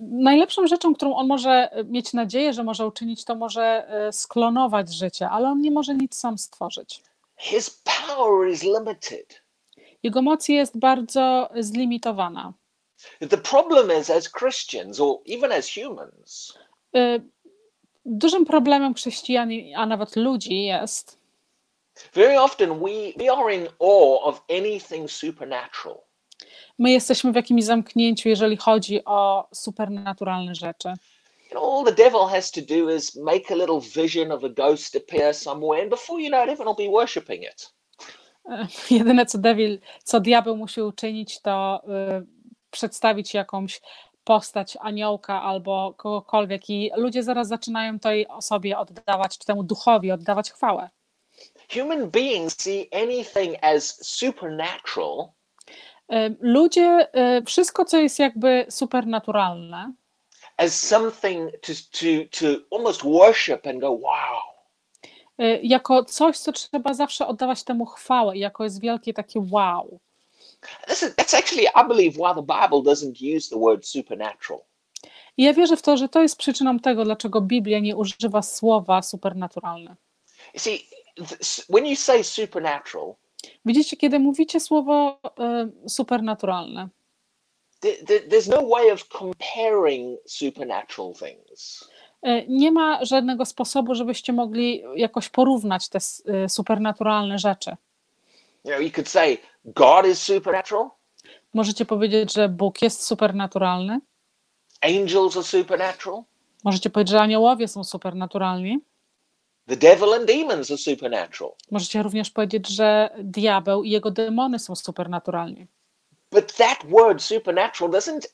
Najlepszą 0.00 0.66
rzeczą, 0.66 0.94
którą 0.94 1.14
on 1.14 1.26
może 1.26 1.70
mieć 1.84 2.12
nadzieję, 2.12 2.52
że 2.52 2.64
może 2.64 2.86
uczynić, 2.86 3.24
to 3.24 3.34
może 3.34 3.88
e, 3.88 4.12
sklonować 4.12 4.94
życie, 4.94 5.28
ale 5.28 5.48
on 5.48 5.60
nie 5.60 5.70
może 5.70 5.94
nic 5.94 6.16
sam 6.16 6.38
stworzyć. 6.38 7.02
His 7.36 7.82
power 7.84 8.48
is 8.48 8.62
limited. 8.62 9.42
Jego 10.02 10.22
moc 10.22 10.48
jest 10.48 10.78
bardzo 10.78 11.50
zlimitowana. 11.60 12.52
The 13.30 13.38
problem 13.38 14.00
is, 14.00 14.10
as 14.10 14.32
Christians 14.32 15.00
or 15.00 15.18
even 15.26 15.52
as 15.52 15.74
humans, 15.74 16.58
Y, 16.96 17.20
Dużym 18.04 18.44
problemem 18.44 18.94
chrześcijan, 18.94 19.50
a 19.76 19.86
nawet 19.86 20.16
ludzi 20.16 20.64
jest, 20.64 21.18
very 22.14 22.40
often 22.40 22.78
we, 22.78 23.12
we 23.16 23.32
are 23.32 23.54
in 23.54 23.68
awe 23.80 24.20
of 24.22 24.42
anything 24.50 25.10
supernatural. 25.10 26.07
My 26.78 26.90
jesteśmy 26.90 27.32
w 27.32 27.34
jakimś 27.34 27.64
zamknięciu, 27.64 28.28
jeżeli 28.28 28.56
chodzi 28.56 29.04
o 29.04 29.48
supernaturalne 29.54 30.54
rzeczy. 30.54 30.92
Know, 31.50 31.64
all 31.64 31.84
the 31.84 32.02
devil 32.04 32.26
has 32.30 32.50
to 32.50 32.60
do 32.60 32.90
is 32.90 33.16
make 33.16 33.50
a 33.50 33.54
little 33.54 33.80
vision 33.80 34.32
of 34.32 34.44
a 34.44 34.48
ghost 34.48 34.96
appear 34.96 35.34
somewhere, 35.34 35.82
and 35.82 35.90
before 35.90 36.22
you 36.22 36.28
know 36.28 36.44
it, 36.44 36.50
everyone 36.50 36.74
will 36.76 36.86
be 36.86 36.92
worshipping 36.92 37.42
it. 37.42 37.72
Jedyne, 38.90 39.26
co, 39.26 39.38
devil, 39.38 39.78
co 40.04 40.20
diabeł 40.20 40.56
musi 40.56 40.82
uczynić, 40.82 41.40
to 41.40 41.82
y, 42.20 42.26
przedstawić 42.70 43.34
jakąś 43.34 43.80
postać 44.24 44.76
aniołka 44.80 45.42
albo 45.42 45.94
kogokolwiek 45.96 46.70
i 46.70 46.90
ludzie 46.96 47.22
zaraz 47.22 47.48
zaczynają 47.48 47.98
tej 47.98 48.28
osobie 48.28 48.78
oddawać, 48.78 49.38
czy 49.38 49.46
temu 49.46 49.62
duchowi 49.62 50.12
oddawać 50.12 50.52
chwałę. 50.52 50.90
Human 51.74 52.10
beings 52.10 52.56
see 52.56 52.88
anything 52.92 53.56
as 53.62 53.98
supernatural 54.06 55.28
Ludzie, 56.40 57.08
y, 57.38 57.44
wszystko, 57.44 57.84
co 57.84 57.98
jest 57.98 58.18
jakby 58.18 58.66
supernaturalne, 58.68 59.92
as 60.56 60.74
something 60.74 61.50
to, 61.60 61.72
to, 61.92 62.06
to 62.30 62.46
almost 62.70 63.02
worship 63.02 63.66
and 63.66 63.80
go, 63.80 63.90
wow. 63.90 64.40
y, 65.40 65.60
jako 65.62 66.04
coś, 66.04 66.38
co 66.38 66.52
trzeba 66.52 66.94
zawsze 66.94 67.26
oddawać 67.26 67.64
temu 67.64 67.86
chwałę, 67.86 68.36
jako 68.36 68.64
jest 68.64 68.80
wielkie 68.80 69.14
takie 69.14 69.40
wow. 69.50 70.00
This 70.86 71.02
is, 71.02 71.14
that's 71.14 71.34
actually, 71.34 71.68
I 71.74 71.88
believe, 71.88 72.16
why 72.16 72.34
the 72.34 72.42
Bible 72.42 72.82
doesn't 72.92 73.36
use 73.36 73.50
the 73.50 73.60
word 73.60 73.86
supernatural. 73.86 74.60
I 75.36 75.42
ja 75.42 75.54
wierzę 75.54 75.76
w 75.76 75.82
to, 75.82 75.96
że 75.96 76.08
to 76.08 76.22
jest 76.22 76.36
przyczyną 76.36 76.78
tego, 76.78 77.04
dlaczego 77.04 77.40
Biblia 77.40 77.78
nie 77.78 77.96
używa 77.96 78.42
słowa 78.42 79.02
supernaturalne. 79.02 79.96
You 80.54 80.60
see, 80.60 80.86
when 81.68 81.86
you 81.86 81.96
say 81.96 82.24
supernatural, 82.24 83.14
Widzicie, 83.64 83.96
kiedy 83.96 84.18
mówicie 84.18 84.60
słowo 84.60 85.20
y, 85.84 85.88
supernaturalne, 85.88 86.88
th- 87.80 88.04
th- 88.06 88.28
there's 88.28 88.50
no 88.50 88.68
way 88.68 88.90
of 88.92 89.04
comparing 89.08 90.18
supernatural 90.26 91.12
things. 91.14 91.88
y, 92.26 92.46
nie 92.48 92.72
ma 92.72 93.04
żadnego 93.04 93.44
sposobu, 93.44 93.94
żebyście 93.94 94.32
mogli 94.32 94.82
jakoś 94.96 95.28
porównać 95.28 95.88
te 95.88 95.98
y, 95.98 96.48
supernaturalne 96.48 97.38
rzeczy. 97.38 97.70
You 98.64 98.70
know, 98.70 98.82
you 98.82 98.90
could 98.94 99.08
say 99.08 99.38
God 99.64 100.06
is 100.06 100.22
supernatural, 100.22 100.88
Możecie 101.54 101.84
powiedzieć, 101.84 102.32
że 102.32 102.48
Bóg 102.48 102.82
jest 102.82 103.02
supernaturalny. 103.04 104.00
angels 104.80 105.36
are 105.36 105.44
supernatural, 105.44 106.22
Możecie 106.64 106.90
powiedzieć, 106.90 107.10
że 107.10 107.20
aniołowie 107.20 107.68
są 107.68 107.84
supernaturalni. 107.84 108.78
The 109.68 109.76
devil 109.76 110.14
and 110.14 110.26
demons 110.26 110.70
are 110.70 110.78
supernatural. 110.78 111.52
Możecie 111.70 112.02
również 112.02 112.30
powiedzieć, 112.30 112.68
że 112.68 113.10
diabeł 113.18 113.84
i 113.84 113.90
jego 113.90 114.10
demony 114.10 114.58
są 114.58 114.76
supernaturalni. 114.76 115.66
But 116.32 116.52
that 116.56 116.78
word 116.84 117.22
supernatural 117.22 117.90
doesn't 117.92 118.28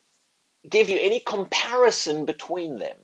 give 0.64 0.88
you 0.88 0.98
any 1.06 1.20
comparison 1.20 2.24
between 2.24 2.78
them. 2.78 2.98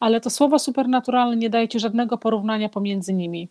Ale 0.00 0.20
to 0.20 0.30
słowo 0.30 0.58
supernaturalne 0.58 1.36
nie 1.36 1.50
daje 1.50 1.68
ci 1.68 1.80
żadnego 1.80 2.18
porównania 2.18 2.68
pomiędzy 2.68 3.12
nimi. 3.12 3.48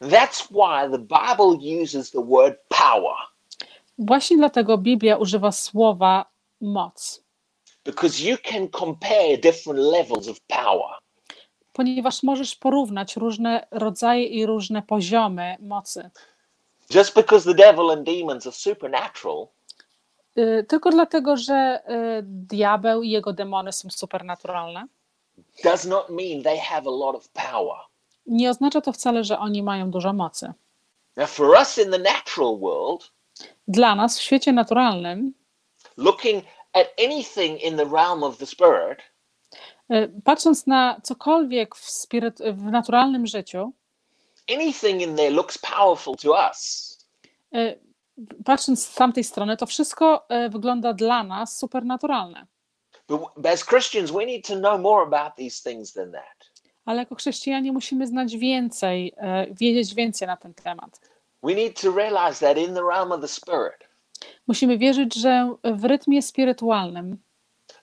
That's 0.00 0.48
why 0.50 0.90
the 0.90 0.98
Bible 0.98 1.82
uses 1.82 2.10
the 2.10 2.24
word 2.24 2.54
power, 2.68 3.16
Właśnie 3.98 4.36
dlatego 4.36 4.78
Biblia 4.78 5.16
używa 5.16 5.52
słowa 5.52 6.30
moc, 6.60 7.22
because 7.84 8.24
you 8.24 8.36
can 8.50 8.68
compare 8.68 9.38
different 9.38 9.80
levels 9.80 10.28
of 10.28 10.40
power. 10.40 11.01
Ponieważ 11.72 12.22
możesz 12.22 12.56
porównać 12.56 13.16
różne 13.16 13.66
rodzaje 13.70 14.24
i 14.26 14.46
różne 14.46 14.82
poziomy 14.82 15.56
mocy. 15.60 16.10
Just 16.94 17.14
because 17.14 17.54
the 17.54 17.54
devil 17.54 17.90
and 17.90 18.02
demons 18.06 18.46
are 18.46 18.56
supernatural 18.56 19.46
Y, 20.38 20.64
Tylko 20.68 20.90
dlatego, 20.90 21.36
że 21.36 21.80
y, 22.18 22.22
diabeł 22.22 23.02
i 23.02 23.10
jego 23.10 23.32
demony 23.32 23.72
są 23.72 23.90
supernaturalne, 23.90 24.86
does 25.64 25.84
not 25.84 26.08
mean 26.10 26.42
they 26.42 26.58
have 26.58 26.82
a 26.86 26.90
lot 26.90 27.16
of 27.16 27.28
power. 27.28 27.76
nie 28.26 28.50
oznacza 28.50 28.80
to 28.80 28.92
wcale, 28.92 29.24
że 29.24 29.38
oni 29.38 29.62
mają 29.62 29.90
dużo 29.90 30.12
mocy. 30.12 30.52
Now, 31.16 31.30
for 31.30 31.48
us 31.48 31.78
in 31.78 31.90
the 31.90 31.98
natural 31.98 32.58
world, 32.58 33.10
Dla 33.68 33.94
nas 33.94 34.18
w 34.18 34.22
świecie 34.22 34.52
naturalnym, 34.52 35.32
looking 35.96 36.44
at 36.72 36.86
anything 37.04 37.62
in 37.62 37.76
the 37.76 37.84
realm 37.84 38.22
of 38.22 38.36
the 38.38 38.46
spirit, 38.46 38.98
patrząc 40.24 40.66
na 40.66 41.00
cokolwiek 41.02 41.76
w, 41.76 41.90
spiryt, 41.90 42.38
w 42.52 42.62
naturalnym 42.62 43.26
życiu, 43.26 43.72
anything 44.54 45.02
in 45.02 45.16
there 45.16 45.30
looks 45.30 45.58
powerful 45.58 46.16
to 46.16 46.48
us. 46.50 46.98
y, 47.54 47.78
patrząc 48.44 48.86
z 48.86 48.94
tamtej 48.94 49.24
strony, 49.24 49.56
to 49.56 49.66
wszystko 49.66 50.26
y, 50.46 50.48
wygląda 50.48 50.92
dla 50.92 51.24
nas 51.24 51.58
supernaturalne. 51.58 52.46
But 53.08 53.46
as 53.46 53.64
Christians, 53.64 54.10
we 54.10 54.26
need 54.26 54.46
to 54.46 54.56
know 54.56 54.80
more 54.80 55.02
about 55.02 55.36
these 55.36 55.70
things 55.70 55.92
than 55.92 56.12
that. 56.12 56.52
Ale 56.84 56.98
jako 56.98 57.14
chrześcijanie 57.14 57.72
musimy 57.72 58.06
znać 58.06 58.36
więcej, 58.36 59.14
wiedzieć 59.50 59.94
więcej 59.94 60.28
na 60.28 60.36
ten 60.36 60.54
temat. 60.54 61.00
We 61.42 61.54
need 61.54 61.80
to 61.80 61.92
realize 61.92 62.46
that 62.46 62.58
in 62.58 62.74
the 62.74 62.82
realm 62.90 63.12
of 63.12 63.20
the 63.20 63.28
spirit, 63.28 63.92
Musimy 64.46 64.78
wierzyć, 64.78 65.14
że 65.14 65.54
w 65.64 65.84
rytmie 65.84 66.22
spirytualnym 66.22 67.18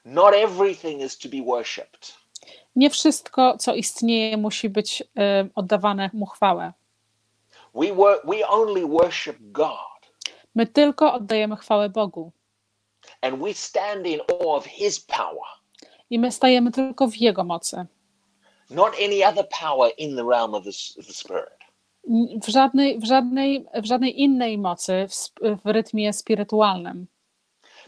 not 0.05 0.33
everything 0.33 1.01
is 1.01 1.17
to 1.17 1.29
be 1.29 1.37
worshipped. 1.45 2.13
nie 2.75 2.89
wszystko, 2.89 3.57
co 3.57 3.75
istnieje, 3.75 4.37
musi 4.37 4.69
być 4.69 5.03
oddawane 5.55 6.09
mu 6.13 6.25
chwałę. 6.25 6.73
We, 7.75 7.85
wor- 7.87 8.19
we 8.23 8.47
only 8.47 8.85
worship 8.87 9.37
God 9.39 9.77
My 10.55 10.65
tylko 10.67 11.13
oddajemy 11.13 11.55
chwałę 11.55 11.89
Bogu 11.89 12.31
and 13.21 13.39
we 13.43 13.53
stand 13.53 14.07
in 14.07 14.19
awe 14.21 14.45
of 14.45 14.65
His 14.65 14.99
power, 14.99 15.45
i 16.09 16.19
my 16.19 16.31
stajemy 16.31 16.71
tylko 16.71 17.07
w 17.07 17.15
Jego 17.15 17.43
mocy. 17.43 17.85
not 18.69 18.93
any 19.05 19.25
other 19.25 19.47
power 19.61 19.91
in 19.97 20.15
the 20.15 20.23
realm 20.29 20.53
of 20.55 20.63
the, 20.63 20.69
s- 20.69 20.95
of 20.99 21.07
the 21.07 21.13
spirit. 21.13 21.59
w 22.43 22.47
żadnej, 22.49 22.99
w 22.99 23.03
żadnej, 23.05 23.65
w 23.73 23.85
żadnej 23.85 24.21
innej 24.21 24.57
mocy 24.57 25.07
w, 25.09 25.13
w 25.63 25.69
rytmie 25.69 26.13
spirytualnym, 26.13 27.07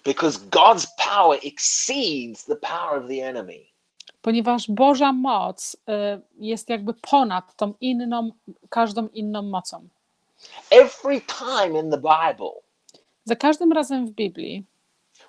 because 0.06 0.40
God's 0.50 0.88
power 0.98 1.40
exceeds 1.44 2.46
the 2.46 2.56
power 2.56 3.02
of 3.04 3.08
the 3.08 3.28
enemy. 3.30 3.72
ponieważ 4.22 4.72
Boża 4.72 5.14
moc 5.14 5.76
y, 5.76 6.22
jest 6.40 6.70
jakby 6.70 6.94
ponad 6.94 7.56
tą 7.56 7.74
inną, 7.82 8.30
każdą 8.70 9.08
inną 9.08 9.42
mocą. 9.42 9.88
Every 10.72 11.22
time 11.22 11.80
in 11.80 11.92
the 11.92 11.98
Bible, 11.98 12.52
Za 13.26 13.36
każdym 13.36 13.72
razem 13.72 14.08
w 14.08 14.12
Biblii, 14.12 14.64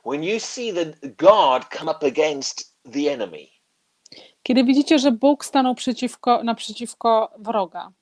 when 0.06 0.24
you 0.24 0.40
see 0.40 0.72
that 0.74 0.88
God 1.16 1.64
come 1.78 1.92
up 1.92 2.06
against 2.06 2.76
the 2.92 3.12
enemy, 3.12 3.46
kiedy 4.42 4.64
widzicie, 4.64 4.98
że 4.98 5.12
Bóg 5.12 5.44
stanął 5.44 5.74
przeciwko, 5.74 6.42
naprzeciwko 6.44 7.30
wroga, 7.38 7.92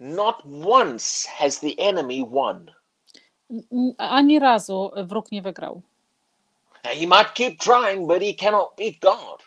not 0.00 0.36
once 0.68 1.28
has 1.28 1.60
the 1.60 1.68
enemy 1.78 2.26
won. 2.30 2.70
ani 3.98 4.38
razu 4.38 4.90
wróg 5.04 5.32
nie 5.32 5.42
wygrał. 5.42 5.82
He 6.84 7.06
might 7.06 7.34
keep 7.34 7.58
trying, 7.58 8.06
but 8.06 8.22
he 8.22 8.34
cannot 8.34 8.76
beat 8.76 8.94
God. 9.00 9.42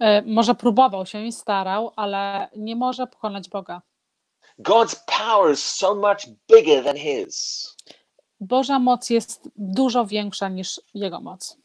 E, 0.00 0.22
Może 0.22 0.54
próbował 0.54 1.06
się 1.06 1.24
i 1.26 1.32
starał, 1.32 1.92
ale 1.96 2.48
nie 2.56 2.76
może 2.76 3.06
pokonać 3.06 3.48
Boga. 3.48 3.82
God's 4.58 4.96
power 5.06 5.52
is 5.52 5.64
so 5.64 5.94
much 5.94 6.26
bigger 6.52 6.84
than 6.84 6.96
his. 6.96 7.66
Boża 8.40 8.78
moc 8.78 9.10
jest 9.10 9.48
dużo 9.56 10.06
większa 10.06 10.48
niż 10.48 10.80
jego 10.94 11.20
moc. 11.20 11.56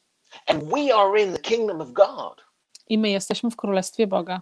And 0.48 0.64
we 0.64 0.96
are 0.96 1.22
in 1.22 1.34
the 1.34 1.40
kingdom 1.40 1.82
of 1.82 1.92
God. 1.92 2.42
I 2.88 2.98
my 2.98 3.10
jesteśmy 3.10 3.52
w 3.52 3.56
królestwie 3.56 4.08
Boga. 4.08 4.42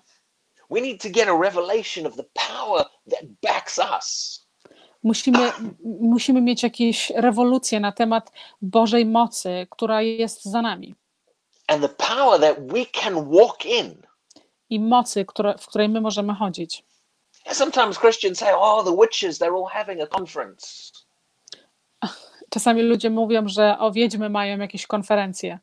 We 0.70 0.82
need 0.82 1.01
to 1.01 1.10
get 1.10 1.27
a 1.30 1.38
revelation 1.42 2.06
of 2.06 2.16
the 2.16 2.24
power 2.34 2.86
that 3.12 3.24
backs 3.42 3.77
us. 3.98 4.47
Musimy, 5.04 5.51
musimy 6.01 6.42
mieć 6.42 6.63
jakieś 6.63 7.10
rewolucje 7.16 7.80
na 7.80 7.92
temat 7.92 8.32
Bożej 8.62 9.06
mocy, 9.06 9.68
która 9.70 10.01
jest 10.01 10.46
za 10.46 10.62
nami. 10.62 10.96
and 11.68 11.82
the 11.82 11.89
power 11.89 12.39
that 12.42 12.68
we 12.72 12.86
can 12.86 13.30
walk 13.32 13.66
in. 13.66 14.01
I 14.70 14.80
mocy, 14.80 15.25
które, 15.25 15.58
w 15.58 15.68
której 15.68 15.89
my 15.89 16.01
możemy 16.01 16.34
chodzić. 16.34 16.84
Sometimes 17.51 18.00
Christians 18.00 18.39
say, 18.39 18.54
oh, 18.56 18.84
the 18.92 18.98
witches, 19.01 19.39
they're 19.39 19.56
all 19.58 19.70
having 19.72 20.01
a 20.01 20.08
conference. 20.18 20.68
Czasami 22.50 22.82
ludzie 22.82 23.10
mówią, 23.10 23.48
że 23.48 23.80
o 23.80 23.92
wiedźmy 23.92 24.30
mają 24.30 24.58
jakieś 24.60 24.88
konferencje 24.88 25.60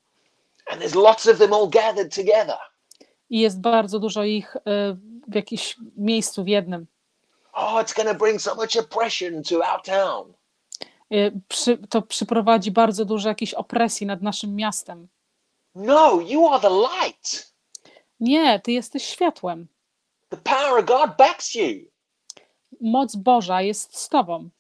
And 0.67 0.83
there's 0.83 1.03
lots 1.03 1.27
of 1.29 1.39
them 1.39 1.53
all 1.53 1.69
gathered 1.69 2.15
together. 2.15 2.57
i 3.31 3.41
jest 3.41 3.61
bardzo 3.61 3.99
dużo 3.99 4.25
ich 4.25 4.57
y, 4.57 4.61
w 5.29 5.35
jakimś 5.35 5.77
miejscu 5.97 6.45
w 6.45 6.49
jednym. 6.49 6.87
Oh, 7.57 7.81
it's 7.81 7.93
going 7.95 8.09
to 8.09 8.15
bring 8.15 8.41
so 8.41 8.55
much 8.55 8.77
oppression 8.77 9.43
to 9.43 9.63
our 9.73 9.83
town. 9.83 10.35
Y, 11.13 11.33
Przy, 11.49 11.79
to 11.89 12.03
przyprowadzi 12.03 12.71
bardzo 12.71 13.05
dużo 13.05 13.29
jakiejś 13.29 13.55
opresji 13.55 14.07
nad 14.07 14.23
naszym 14.23 14.57
miastem. 14.57 15.09
No, 15.75 16.21
you 16.21 16.49
are 16.49 16.61
the 16.61 16.71
light. 16.71 17.55
Nie, 18.21 18.61
ty 18.61 18.73
jesteś 18.73 19.05
światłem. 19.07 19.69
The 20.29 20.37
power 20.37 20.79
of 20.79 20.85
God 20.85 21.17
backs 21.19 21.55
you. 21.55 21.91
Moc 22.81 23.17
Boża 23.17 23.63
jest 23.63 23.99
z 23.99 24.09
tobą. 24.09 24.51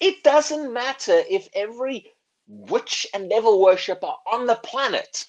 It 0.00 0.24
doesn't 0.24 0.70
matter 0.70 1.24
if 1.30 1.48
every 1.52 2.02
witch 2.48 3.06
and 3.12 3.28
devil 3.28 3.58
worshipper 3.58 4.10
on 4.24 4.46
the 4.46 4.56
planet 4.56 5.28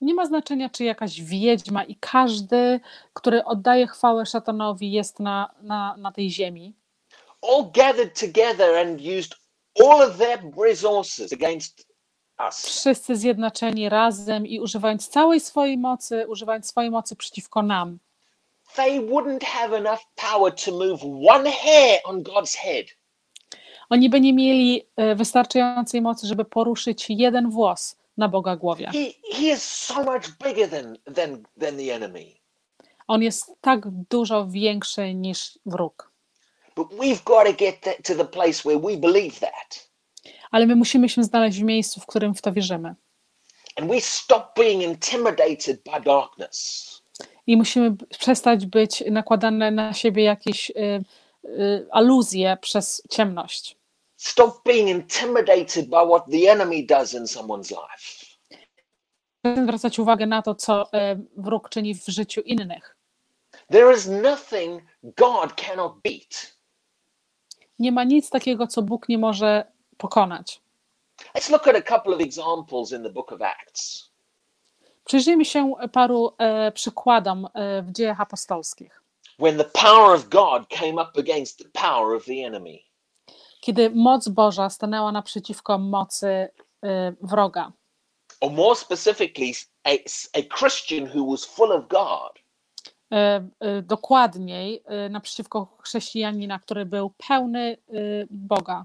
Nie 0.00 0.14
ma 0.14 0.26
znaczenia, 0.26 0.68
czy 0.68 0.84
jakaś 0.84 1.22
wiedźma 1.22 1.84
i 1.84 1.96
każdy, 1.96 2.80
który 3.12 3.44
oddaje 3.44 3.86
chwałę 3.86 4.26
szatanowi, 4.26 4.92
jest 4.92 5.20
na, 5.20 5.54
na, 5.62 5.96
na 5.96 6.12
tej 6.12 6.30
ziemi. 6.30 6.74
all 7.42 7.70
gathered 7.72 8.14
together 8.14 8.76
and 8.76 9.00
used 9.00 9.34
all 9.80 10.02
of 10.02 10.18
their 10.18 10.38
resources 10.68 11.32
against 11.32 11.86
us. 12.46 12.66
Wszyscy 12.66 13.16
zjednoczeni 13.16 13.88
razem 13.88 14.46
i 14.46 14.60
używając 14.60 15.08
całej 15.08 15.40
swojej 15.40 15.78
mocy, 15.78 16.28
używając 16.28 16.66
swojej 16.66 16.90
mocy 16.90 17.16
przeciwko 17.16 17.62
nam. 17.62 17.98
They 18.76 19.00
wouldn't 19.00 19.44
have 19.44 19.76
enough 19.76 20.00
power 20.16 20.54
to 20.54 20.72
move 20.72 21.00
one 21.28 21.50
hair 21.50 22.00
on 22.04 22.22
God's 22.22 22.56
head. 22.56 22.86
Oni 23.90 24.10
by 24.10 24.20
nie 24.20 24.32
mieli 24.32 24.86
e, 24.96 25.14
wystarczającej 25.14 26.00
mocy, 26.00 26.26
żeby 26.26 26.44
poruszyć 26.44 27.06
jeden 27.08 27.50
włos 27.50 27.96
na 28.20 28.28
Boga 28.28 28.56
głowie. 28.56 28.86
He, 28.86 29.36
he 29.36 29.52
is 29.52 29.62
so 29.62 30.02
much 30.02 30.24
bigger 30.44 30.70
than, 30.70 30.98
than, 31.14 31.42
than 31.60 31.76
the 31.76 31.94
enemy. 31.94 32.26
On 33.08 33.22
jest 33.22 33.52
tak 33.60 33.80
dużo 34.10 34.46
większy 34.46 35.14
niż 35.14 35.58
wróg. 35.66 36.12
But 36.76 36.88
we've 36.88 37.24
got 37.24 37.46
to 37.46 37.52
get 37.52 37.80
that 37.80 37.96
to 38.02 38.14
the 38.14 38.24
place 38.24 38.62
where 38.64 38.80
we 38.80 38.96
believe 38.96 39.40
that. 39.40 39.90
Ale 40.50 40.66
my 40.66 40.76
musimy 40.76 41.08
się 41.08 41.24
znaleźć 41.24 41.58
w 41.58 41.62
miejscu, 41.62 42.00
w 42.00 42.06
którym 42.06 42.34
w 42.34 42.42
to 42.42 42.52
wierzymy. 42.52 42.94
And 43.76 43.90
we 43.90 44.00
stop 44.00 44.54
being 44.56 44.82
intimidated 44.82 45.82
by 45.84 46.00
darkness. 46.04 46.86
I 47.46 47.56
musimy 47.56 47.96
przestać 48.18 48.66
być 48.66 49.04
nakładane 49.10 49.70
na 49.70 49.94
siebie 49.94 50.24
jakieś 50.24 50.70
y, 50.70 51.04
y, 51.44 51.86
aluzje 51.90 52.56
przez 52.60 53.02
ciemność. 53.10 53.79
Stop 54.20 54.64
being 54.64 54.88
intimidated 54.88 55.88
by 55.88 56.04
what 56.06 56.30
the 56.30 56.50
enemy 56.50 56.86
does 56.86 57.14
in 57.14 57.26
someone's 57.26 57.70
life. 57.70 58.26
Zwracać 59.64 59.98
uwagę 59.98 60.26
na 60.26 60.42
to, 60.42 60.54
co 60.54 60.82
y, 60.82 60.88
wróg 61.36 61.68
czyni 61.68 61.94
w 61.94 62.06
życiu 62.06 62.40
innych. 62.40 62.96
There 63.70 63.94
is 63.94 64.08
nothing 64.08 64.82
God 65.02 65.54
cannot 65.54 65.92
beat. 66.02 66.56
Nie 67.78 67.92
ma 67.92 68.04
nic 68.04 68.30
takiego, 68.30 68.66
co 68.66 68.82
Bóg 68.82 69.08
nie 69.08 69.18
może 69.18 69.72
pokonać. 69.96 70.60
Let's 71.34 71.50
look 71.50 71.68
at 71.68 71.76
a 71.76 71.82
couple 71.82 72.14
of 72.14 72.20
examples 72.20 72.92
in 72.92 73.02
the 73.02 73.10
book 73.10 73.32
of 73.32 73.42
Acts. 73.42 74.10
Przyjrzyjmy 75.04 75.44
się 75.44 75.72
paru 75.92 76.32
e, 76.38 76.72
przykładom 76.72 77.48
e, 77.54 77.82
w 77.82 77.92
dziejach 77.92 78.20
apostolskich. 78.20 79.02
when 79.38 79.56
the 79.56 79.64
power 79.64 80.14
of 80.14 80.28
God 80.28 80.68
came 80.68 80.98
up 80.98 81.16
against 81.16 81.58
the 81.58 81.68
power 81.80 82.14
of 82.14 82.24
the 82.26 82.44
enemy. 82.44 82.89
Kiedy 83.60 83.90
moc 83.90 84.28
Boża 84.28 84.70
stanęła 84.70 85.12
naprzeciwko 85.12 85.78
mocy 85.78 86.26
e, 86.26 86.48
wroga. 87.22 87.72
Or 88.40 88.52
more 88.52 88.76
specifically, 88.76 89.52
a, 89.84 89.90
a 90.38 90.58
Christian 90.58 91.06
who 91.16 91.30
was 91.30 91.44
full 91.44 91.72
of 91.72 91.88
God 91.88 92.40
E, 93.12 93.48
e, 93.60 93.82
Dokładniej 93.82 94.84
naprzeciwko 95.10 95.76
chrześcijanina, 95.82 96.58
który 96.58 96.86
był 96.86 97.10
pełny 97.28 97.76
Boga. 98.30 98.84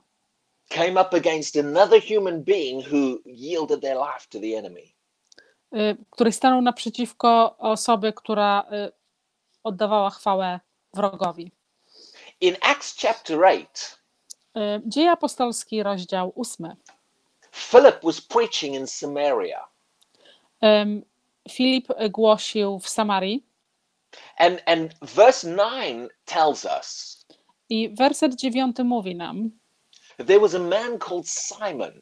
came 0.69 1.01
up 1.01 1.17
against 1.17 1.57
another 1.57 2.01
human 2.01 2.43
being 2.43 2.87
who 2.93 3.17
yielded 3.25 3.81
their 3.81 3.97
life 3.97 4.27
to 4.29 4.39
the 4.39 4.57
enemy. 4.57 4.81
który 6.09 6.31
stanął 6.31 6.61
naprzeciwko 6.61 7.57
osoby, 7.57 8.13
która 8.13 8.63
oddawała 9.63 10.09
chwałę 10.09 10.59
wrogowi. 10.93 11.51
In 12.41 12.55
Acts 12.61 12.95
chapter 13.01 13.43
8, 13.43 13.59
E, 13.61 13.67
Dzieje 14.85 15.11
apostolskie, 15.11 15.83
rozdział 15.83 16.33
8. 16.35 16.75
Philip 17.51 18.03
was 18.03 18.21
preaching 18.21 18.75
in 18.75 18.87
Samaria. 18.87 19.67
Filip 21.49 21.87
głosił 22.09 22.79
w 22.79 22.89
Samarii 22.89 23.45
And, 24.37 24.61
and 24.65 24.93
verse 25.01 25.47
9 25.47 26.11
tells 26.25 26.65
us 26.65 27.25
i 27.69 27.89
werset 27.89 28.35
9 28.35 28.77
mówi 28.83 29.15
nam, 29.15 29.51
there 30.17 30.39
was 30.39 30.55
a 30.55 30.59
man 30.59 30.99
called 30.99 31.29
Simon, 31.29 32.01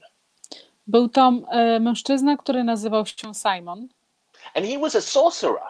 był 0.88 1.10
to 1.10 1.32
e, 1.52 1.80
mężczyzna, 1.80 2.38
który 2.38 2.64
nazywał 2.64 3.06
się 3.06 3.34
Simon 3.34 3.88
and 4.56 4.66
he 4.66 4.80
was 4.80 4.96
a 4.96 5.02
sorcerer. 5.02 5.64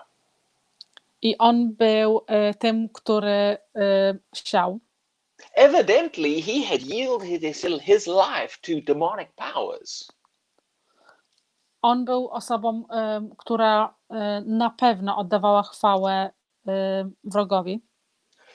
i 1.22 1.38
on 1.38 1.74
był 1.74 2.22
e, 2.28 2.54
tym, 2.54 2.90
który 2.90 3.58
siał. 4.36 4.80
Evidently, 5.56 6.42
he 6.42 6.64
had 6.64 6.82
yielded 6.82 7.42
his, 7.42 7.66
his 7.82 8.08
life 8.08 8.58
to 8.62 8.82
demonic 8.82 9.30
powers. 9.36 10.12
On 11.82 12.06
był 12.06 12.30
osobą, 12.30 12.84
która 13.38 13.96
e, 14.10 14.42
na 14.46 14.70
pewno 14.70 15.18
oddawała 15.18 15.64
chwałę 15.64 16.32
e, 16.68 17.10
wrogowi. 17.24 17.82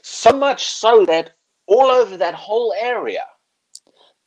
So 0.02 0.32
much 0.32 0.60
so 0.60 1.06
that 1.06 1.34
all 1.66 1.90
over 1.90 2.18
that 2.18 2.34
whole 2.34 2.74
area, 2.82 3.38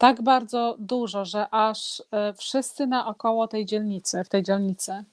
Tak 0.01 0.21
bardzo 0.21 0.75
dużo, 0.79 1.25
że 1.25 1.47
aż 1.51 2.03
e, 2.11 2.33
wszyscy 2.33 2.87
naokoło 2.87 3.47
tej 3.47 3.65
dzielnicy, 3.65 4.23
w 4.23 4.29
tej 4.29 4.43
dzielnicy, 4.43 5.03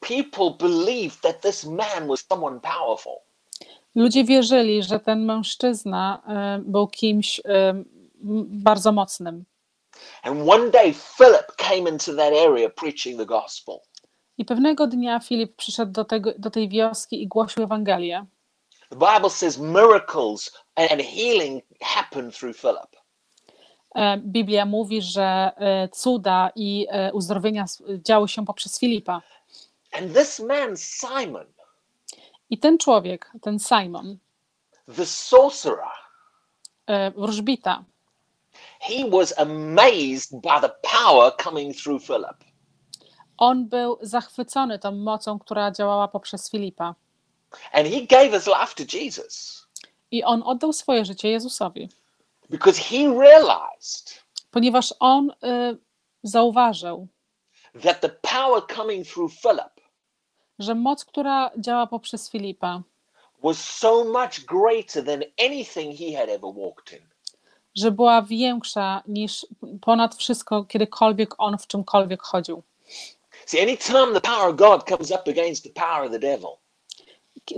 people 0.00 0.50
believed 0.68 1.20
that 1.20 1.40
this 1.40 1.64
man 1.64 2.08
was 2.08 2.26
someone 2.28 2.60
powerful. 2.60 3.14
Ludzie 3.94 4.24
wierzyli, 4.24 4.82
że 4.82 5.00
ten 5.00 5.24
mężczyzna 5.24 6.22
e, 6.28 6.62
był 6.64 6.88
kimś 6.88 7.40
e, 7.44 7.84
bardzo 8.44 8.92
mocnym. 8.92 9.44
And 10.22 10.48
one 10.48 10.70
day, 10.70 10.92
Philip 10.92 11.46
came 11.56 11.90
into 11.90 12.14
that 12.14 12.32
area 12.32 12.70
preaching 12.70 13.18
the 13.18 13.26
gospel. 13.26 13.78
I 14.38 14.44
pewnego 14.44 14.86
dnia 14.86 15.20
Filip 15.20 15.56
przyszedł 15.56 15.92
do, 15.92 16.04
tego, 16.04 16.32
do 16.38 16.50
tej 16.50 16.68
wioski 16.68 17.22
i 17.22 17.28
głosił 17.28 17.62
Ewangelię. 17.62 18.26
The 18.88 18.96
Bible 18.96 19.30
says 19.30 19.58
miracles 19.58 20.52
and 20.76 21.02
healing 21.02 21.64
happened 21.80 22.38
through 22.38 22.56
Philip. 22.56 22.96
E, 23.94 24.18
Biblia 24.18 24.66
mówi, 24.66 25.02
że 25.02 25.50
cuda 25.92 26.50
i 26.56 26.86
uzdrowienia 27.12 27.64
działy 28.06 28.28
się 28.28 28.44
poprzez 28.46 28.78
Filipa. 28.78 29.22
And 29.92 30.14
this 30.14 30.40
man, 30.40 30.76
Simon, 30.76 31.46
I 32.50 32.58
ten 32.58 32.78
człowiek, 32.78 33.30
ten 33.42 33.58
Simon, 33.58 34.18
the 34.96 35.06
sorcerer, 35.06 35.84
e, 36.86 37.10
wróżbita, 37.10 37.84
he 38.80 39.10
was 39.10 39.38
amazed 39.38 40.30
by 40.32 40.60
the 40.60 40.70
power 40.82 41.32
coming 41.44 41.76
through 41.76 42.02
Philip. 42.02 42.36
on 43.38 43.68
był 43.68 43.98
zachwycony 44.02 44.78
tą 44.78 44.92
mocą, 44.92 45.38
która 45.38 45.70
działała 45.70 46.08
poprzez 46.08 46.50
Filipa. 46.50 46.94
And 47.72 47.88
he 47.88 48.00
gave 48.00 48.30
his 48.30 48.46
life 48.46 48.74
to 48.76 48.96
Jesus 48.98 49.66
I 50.10 50.24
on 50.24 50.42
oddał 50.42 50.72
swoje 50.72 51.04
życie 51.04 51.30
Jezusowi, 51.30 51.88
because 52.50 52.82
he 52.82 52.96
realized 53.20 54.20
ponieważ 54.50 54.94
on 55.00 55.30
y, 55.30 55.34
zauważył, 56.22 57.08
that 57.82 58.00
the 58.00 58.08
power 58.08 58.62
coming 58.76 59.06
through 59.08 59.32
Philip 59.32 59.79
że 60.60 60.74
moc, 60.74 61.04
która 61.04 61.50
działa 61.58 61.86
poprzez 61.86 62.30
Filipa, 62.30 62.82
so 63.52 64.04
że 67.74 67.90
była 67.90 68.22
większa 68.22 69.02
niż 69.08 69.46
ponad 69.80 70.14
wszystko, 70.14 70.64
kiedykolwiek 70.64 71.34
on 71.38 71.58
w 71.58 71.66
czymkolwiek 71.66 72.22
chodził. 72.22 72.62
See, 73.46 73.60
anytime 73.60 74.12
the 74.12 74.20
power 74.20 74.50
of 74.50 74.56
God 74.56 74.84
comes 74.88 75.10
up 75.10 75.30
against 75.30 75.64
the 75.64 75.70
power 75.70 76.04
of 76.04 76.12
the 76.12 76.18
devil, 76.18 76.50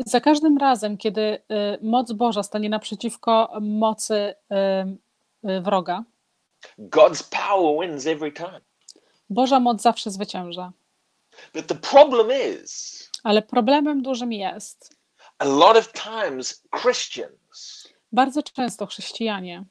Za 0.07 0.21
każdym 0.21 0.59
razem, 0.59 0.97
kiedy 0.97 1.21
y, 1.21 1.39
moc 1.83 2.13
Boża 2.13 2.43
stanie 2.43 2.69
naprzeciwko 2.69 3.59
mocy 3.61 4.15
y, 4.15 4.35
y, 5.51 5.61
wroga, 5.61 6.05
God's 6.79 7.23
power 7.23 7.81
wins 7.81 8.07
every 8.07 8.33
time. 8.33 8.61
Boża 9.31 9.61
moc 9.61 9.83
zawsze 9.83 10.11
zwycięża. 10.11 10.73
But 11.55 11.67
the 11.67 11.75
problem 11.75 12.29
is, 12.63 13.11
Ale 13.25 13.43
problemem 13.43 14.03
dużym 14.03 14.33
jest, 14.33 14.97
a 15.39 15.45
lot 15.45 15.77
of 15.77 15.93
times 15.93 16.63
Christians, 16.83 17.89
bardzo 18.13 18.43
często 18.43 18.87
chrześcijanie, 18.87 19.65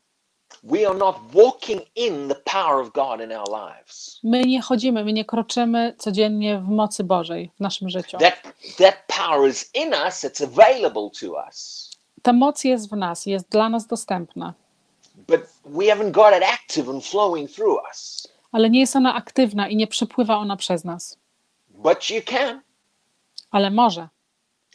we 0.63 0.88
are 0.89 0.97
not 0.97 1.15
walking 1.34 1.82
in 1.95 2.28
the 2.30 2.36
power 2.36 2.82
of 2.82 2.91
God 2.91 3.21
in 3.21 3.32
our 3.32 3.50
lives. 3.50 4.19
my 4.24 4.41
nie 4.45 4.62
chodzimy, 4.62 5.06
my 5.06 5.13
nie 5.13 5.26
kroczymy 5.26 5.95
codziennie 5.97 6.60
w 6.60 6.67
mocy 6.67 7.04
Bożej 7.04 7.52
w 7.56 7.60
naszym 7.60 7.89
życiu. 7.89 8.17
That 8.17 8.41
that 8.78 8.95
power 9.08 9.50
is 9.50 9.69
in 9.76 9.89
us, 9.89 10.24
it's 10.24 10.43
available 10.43 11.10
to 11.21 11.34
us. 11.47 11.89
Ta 12.21 12.34
moc 12.34 12.63
jest 12.63 12.89
w 12.89 12.95
nas, 12.97 13.26
jest 13.26 13.50
dla 13.50 13.69
nas 13.69 13.88
dostępna, 13.88 14.54
But 15.28 15.41
we 15.65 15.86
haven't 15.86 16.12
got 16.12 16.34
it 16.38 16.43
active 16.43 16.89
and 16.89 17.06
flowing 17.06 17.52
through 17.52 17.80
us. 17.91 18.28
ale 18.52 18.69
nie 18.69 18.80
jest 18.80 18.95
ona 18.95 19.15
aktywna 19.15 19.67
i 19.69 19.76
nie 19.76 19.88
przepływa 19.88 20.36
ona 20.38 20.56
przez 20.58 20.84
nas. 20.84 21.17
But 21.84 22.10
you 22.10 22.22
can. 22.26 22.62
Ale 23.52 23.72
może. 23.72 24.08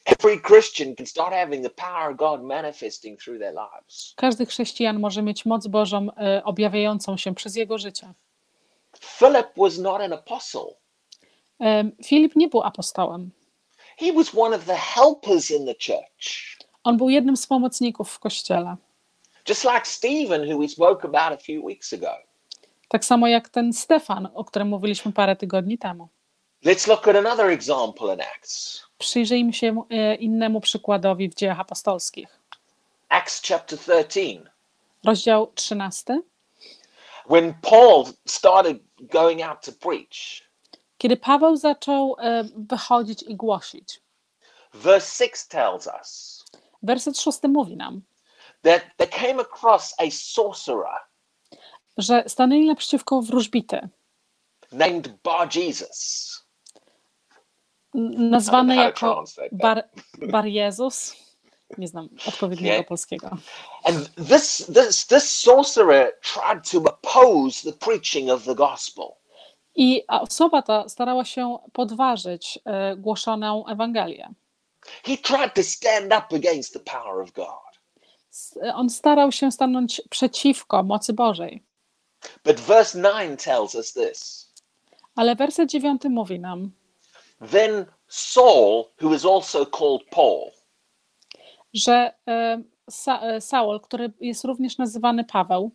Every 0.04 0.40
Christian 0.40 0.94
can 0.94 1.06
start 1.06 1.32
having 1.34 1.62
the 1.62 1.70
power 1.70 2.10
of 2.10 2.16
God 2.16 2.42
manifesting 2.42 3.20
through 3.20 3.40
their 3.40 3.54
lives. 3.54 4.14
Każdy 4.16 4.46
chrześcijan 4.46 5.00
może 5.00 5.22
mieć 5.22 5.46
moc 5.46 5.66
Bożą 5.66 6.08
y, 6.38 6.44
objawiającą 6.44 7.16
się 7.16 7.34
przez 7.34 7.56
jego 7.56 7.78
życie. 7.78 8.12
Philip 9.00 9.46
was 9.56 9.78
not 9.78 10.00
an 10.00 10.12
apostle. 10.12 10.74
Em, 11.58 11.92
Filip 12.04 12.36
nie 12.36 12.48
był 12.48 12.62
apostołem. 12.62 13.30
He 13.98 14.12
was 14.12 14.34
one 14.34 14.56
of 14.56 14.64
the 14.64 14.76
helpers 14.76 15.50
in 15.50 15.66
the 15.66 15.74
church. 15.74 16.56
On 16.84 16.96
był 16.96 17.10
jednym 17.10 17.36
z 17.36 17.46
pomocników 17.46 18.10
w 18.10 18.18
kościele. 18.18 18.76
Just 19.48 19.64
like 19.64 19.84
Stephen, 19.84 20.52
who 20.52 20.58
we 20.58 20.68
spoke 20.68 21.04
about 21.04 21.40
a 21.40 21.44
few 21.44 21.64
weeks 21.64 21.92
ago. 21.92 22.10
Tak 22.88 23.04
samo 23.04 23.28
jak 23.28 23.48
ten 23.48 23.72
Stefan, 23.72 24.28
o 24.34 24.44
którym 24.44 24.68
mówiliśmy 24.68 25.12
parę 25.12 25.36
tygodni 25.36 25.78
temu. 25.78 26.08
Let's 26.64 26.88
look 26.88 27.08
at 27.08 27.16
another 27.16 27.50
example 27.50 28.14
in 28.14 28.20
Acts. 28.20 28.82
Przyjrzyjmy 28.98 29.52
się 29.52 29.82
e, 29.90 30.14
innemu 30.14 30.60
przykładowi 30.60 31.28
w 31.28 31.34
dziejach 31.34 31.60
apostolskich. 31.60 32.40
Acts 33.08 33.42
chapter 33.48 33.78
13. 33.78 34.20
Rozdział 35.04 35.52
13. 35.54 36.20
When 37.30 37.54
Paul 37.62 38.04
started 38.26 38.78
going 39.00 39.42
out 39.42 39.64
to 39.64 39.72
preach, 39.72 40.46
Kiedy 40.98 41.16
Paweł 41.16 41.56
zaczął 41.56 42.16
e, 42.18 42.44
wychodzić 42.56 43.22
i 43.22 43.36
głosić, 43.36 44.00
verse 44.74 45.26
6 45.26 45.48
tells 45.48 45.86
us 46.00 46.44
werset 46.82 47.18
6 47.18 47.38
mówi 47.48 47.76
nam, 47.76 48.02
that 48.62 48.82
they 48.96 49.08
came 49.08 49.40
across 49.40 49.94
a 49.98 50.10
sorcerer 50.10 50.96
że 51.98 52.24
stanęli 52.26 52.66
naprzeciwko 52.66 53.22
wróżbity, 53.22 53.88
named 54.72 55.08
Bar 55.22 55.56
Jesus. 55.56 56.35
Nazwany 58.30 58.76
jako 58.76 59.24
that? 59.36 59.48
Bar, 59.52 59.88
Bar 60.30 60.46
Jezus. 60.46 61.16
Nie 61.78 61.88
znam 61.88 62.08
odpowiedniego 62.28 62.76
Nie. 62.78 62.84
polskiego. 62.84 63.30
And 63.84 64.14
this, 64.28 64.70
this, 64.74 65.06
this 65.06 65.30
sorcerer 65.40 66.12
tried 66.22 66.70
to 66.70 66.78
oppose 66.78 67.72
the 67.72 67.78
preaching 67.78 68.30
of 68.30 68.44
the 68.44 68.54
gospel. 68.54 69.04
I 69.74 70.04
osoba 70.08 70.62
ta 70.62 70.88
starała 70.88 71.24
się 71.24 71.58
podważyć 71.72 72.58
e, 72.64 72.96
głoszoną 72.96 73.66
Ewangelię. 73.66 74.28
He 75.04 75.16
tried 75.16 75.54
to 75.54 75.62
stand 75.62 76.06
up 76.06 76.36
against 76.36 76.72
the 76.72 76.80
power 76.80 77.22
of 77.22 77.32
God. 77.32 77.80
S- 78.30 78.58
On 78.74 78.90
starał 78.90 79.32
się 79.32 79.52
stanąć 79.52 80.02
przeciwko 80.10 80.82
mocy 80.82 81.12
Bożej. 81.12 81.62
But 82.44 82.60
verse 82.60 83.02
9 83.02 83.44
tells 83.44 83.74
us 83.74 83.92
this 83.92 84.52
Ale 85.16 85.36
werset 85.36 85.70
9 85.70 86.02
mówi 86.10 86.40
nam, 86.40 86.70
Then 87.40 87.86
Saul, 88.08 88.92
who 89.02 89.14
is 89.14 89.24
also 89.24 89.66
called 89.66 90.02
Paul, 90.10 90.50
że 91.74 92.14
e, 92.28 92.62
Sa, 92.90 93.20
e, 93.22 93.40
Saul, 93.40 93.80
który 93.80 94.12
jest 94.20 94.44
również 94.44 94.78
nazywany 94.78 95.24
Paweł, 95.24 95.70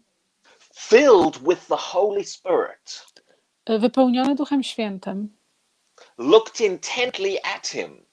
filled 0.76 1.38
with 1.38 1.68
the 1.68 1.78
Holy 1.78 2.26
Spirit, 2.26 3.06
e, 3.66 3.80
wypełniony 3.80 4.36
Duchem 4.36 4.64
Świętym, 4.64 5.38
looked 6.18 6.62
intently 6.62 7.38
at 7.56 7.68
him. 7.68 8.06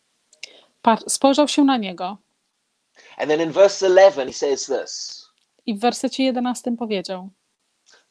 spojrzał 1.08 1.48
się 1.48 1.64
na 1.64 1.76
niego. 1.76 2.18
And 3.16 3.28
then 3.30 3.40
in 3.40 3.52
verse 3.52 3.86
11, 3.86 4.26
he 4.26 4.32
says 4.32 4.66
this. 4.66 5.24
I 5.66 5.74
w 5.74 5.80
wersecie 5.80 6.24
11 6.24 6.76
powiedział: 6.76 7.28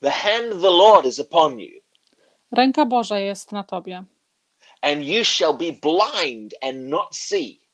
The 0.02 0.12
hand 0.12 0.54
of 0.54 0.62
the 0.62 0.71
Lord 0.71 1.06
is 1.06 1.19
upon 1.19 1.60
you, 1.60 1.82
Ręka 2.52 2.86
Boża 2.86 3.19
jest 3.19 3.52
na 3.52 3.63
tobie 3.63 4.04
and 4.82 5.04
you 5.04 5.24
shall 5.24 5.54
be 5.54 5.72
blind 5.72 6.54
and 6.62 6.78
not 6.90 7.16
see 7.16 7.68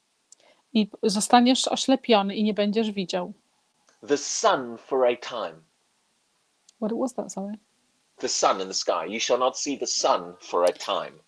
i 0.73 0.89
zostaniesz 1.03 1.67
oślepiony 1.67 2.35
i 2.35 2.43
nie 2.43 2.53
będziesz 2.53 2.91
widział. 2.91 3.33
the 4.07 4.17
sun 4.17 4.77
for 4.77 5.05
a 5.05 5.15
time. 5.17 5.61
What 6.81 6.93
was 6.99 7.13
that, 7.13 7.33
sorry? 7.33 7.53
The 8.17 8.29
sun 8.29 8.61
in 8.61 8.67
the 8.67 8.73
sky. 8.73 9.05
You 9.07 9.19
shall 9.19 9.39
not 9.39 9.59
see 9.59 9.79
the 9.79 9.87
sun 9.87 10.33
for 10.39 10.63
a 10.63 10.73
time. 10.73 11.19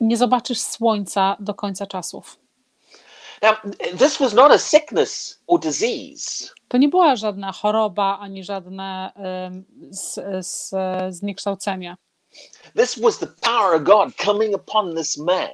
Nie 0.00 0.16
zobaczysz 0.16 0.60
słońca 0.60 1.36
do 1.40 1.54
końca 1.54 1.86
czasów. 1.86 2.38
Now, 3.42 3.54
this 3.98 4.18
was 4.18 4.34
not 4.34 4.52
a 4.52 4.58
sickness 4.58 5.42
or 5.46 5.60
disease. 5.60 6.54
To 6.68 6.78
nie 6.78 6.88
była 6.88 7.16
żadna 7.16 7.52
choroba 7.52 8.18
ani 8.18 8.44
żadne 8.44 9.12
em, 9.14 9.64
z, 9.90 10.20
z, 10.46 10.74
zniekształcenie. 11.14 11.96
This 12.76 12.98
was 12.98 13.18
the 13.18 13.26
power 13.26 13.74
of 13.76 13.82
God 13.82 14.14
coming 14.24 14.54
upon 14.54 14.96
this 14.96 15.18
man 15.18 15.50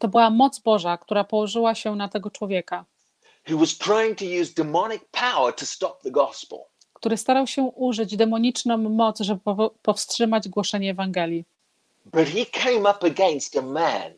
To 0.00 0.08
była 0.08 0.30
moc 0.30 0.58
Boża, 0.58 0.96
która 0.98 1.24
położyła 1.24 1.74
się 1.74 1.96
na 1.96 2.08
tego 2.08 2.30
człowieka, 2.30 2.84
who 3.50 3.58
was 3.58 3.78
trying 3.78 4.18
to 4.18 4.24
use 4.42 4.52
demonic 4.56 5.02
power 5.10 5.54
to 5.54 5.66
stop 5.66 6.02
the 6.02 6.10
gospel. 6.10 6.58
który 6.92 7.16
starał 7.16 7.46
się 7.46 7.62
użyć 7.62 8.16
demoniczną 8.16 8.76
moc, 8.76 9.20
żeby 9.20 9.40
powstrzymać 9.82 10.48
głoszenie 10.48 10.90
Ewangelii. 10.90 11.44
But 12.06 12.28
he 12.28 12.46
came 12.46 12.90
up 12.90 13.06
against 13.06 13.56
a 13.56 13.62
man, 13.62 14.12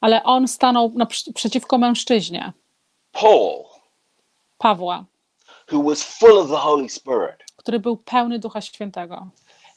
Ale 0.00 0.22
on 0.22 0.48
stanął 0.48 0.88
naprzy- 0.96 1.32
przeciwko 1.32 1.78
mężczyźnie, 1.78 2.52
Paul, 3.12 3.64
Pawła, 4.58 5.04
who 5.72 5.82
was 5.82 6.02
full 6.02 6.38
of 6.38 6.50
the 6.50 6.56
Holy 6.56 6.88
Spirit. 6.88 7.44
który 7.56 7.80
był 7.80 7.96
pełny 7.96 8.38
Ducha 8.38 8.60
Świętego. 8.60 9.28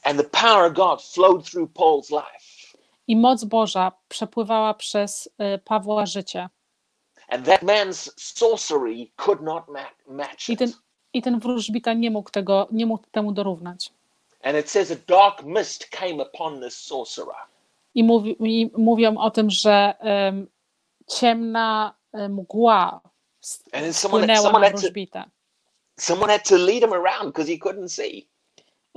And 0.02 0.18
the 0.18 0.28
power 0.28 0.66
of 0.66 0.72
God 0.74 1.02
flowed 1.02 1.44
through 1.50 1.72
Paul's 1.72 2.10
life. 2.10 2.76
I 3.08 3.16
moc 3.16 3.44
Boża 3.44 3.92
przepływała 4.08 4.74
przez 4.74 5.26
y, 5.54 5.58
Pawła 5.58 6.06
życie. 6.06 6.48
And 7.28 7.46
that 7.46 7.62
man's 7.62 8.10
sorcery 8.16 9.06
could 9.16 9.40
not 9.42 9.68
ma- 9.68 9.90
match 10.08 10.48
I 10.48 10.56
ten, 10.56 10.68
it. 10.68 10.76
I 11.12 11.22
ten 11.22 11.38
wróżbita 11.38 11.92
nie 11.94 12.10
mógł, 12.10 12.30
tego, 12.30 12.68
nie 12.72 12.86
mógł 12.86 13.04
temu 13.10 13.32
dorównać. 13.32 13.90
And 14.42 14.56
it 14.58 14.70
says 14.70 14.90
a 14.90 14.96
dark 15.06 15.42
mist 15.44 15.86
came 15.90 16.22
upon 16.22 16.60
this 16.60 16.78
sorcerer. 16.78 17.34
I, 17.94 18.04
mówi, 18.04 18.36
i 18.40 18.70
mówią 18.78 19.18
o 19.18 19.30
tym, 19.30 19.50
że 19.50 19.94
em, 19.98 20.46
ciemna 21.10 21.94
e, 22.12 22.28
mgła 22.28 23.00
s- 23.42 23.62
And 23.72 23.82
then 23.82 23.92
someone, 23.94 24.22
spłynęła 24.24 24.42
someone, 24.42 24.60
na 24.60 24.66
had 24.66 24.76
to, 24.76 24.80
wróżbitę. 24.80 25.24
someone 25.98 26.32
had 26.32 26.48
to 26.48 26.56
lead 26.56 26.82
him 26.82 26.92
around 26.92 27.24
because 27.34 27.52
he 27.52 27.58
couldn't 27.58 27.88
see. 27.88 28.28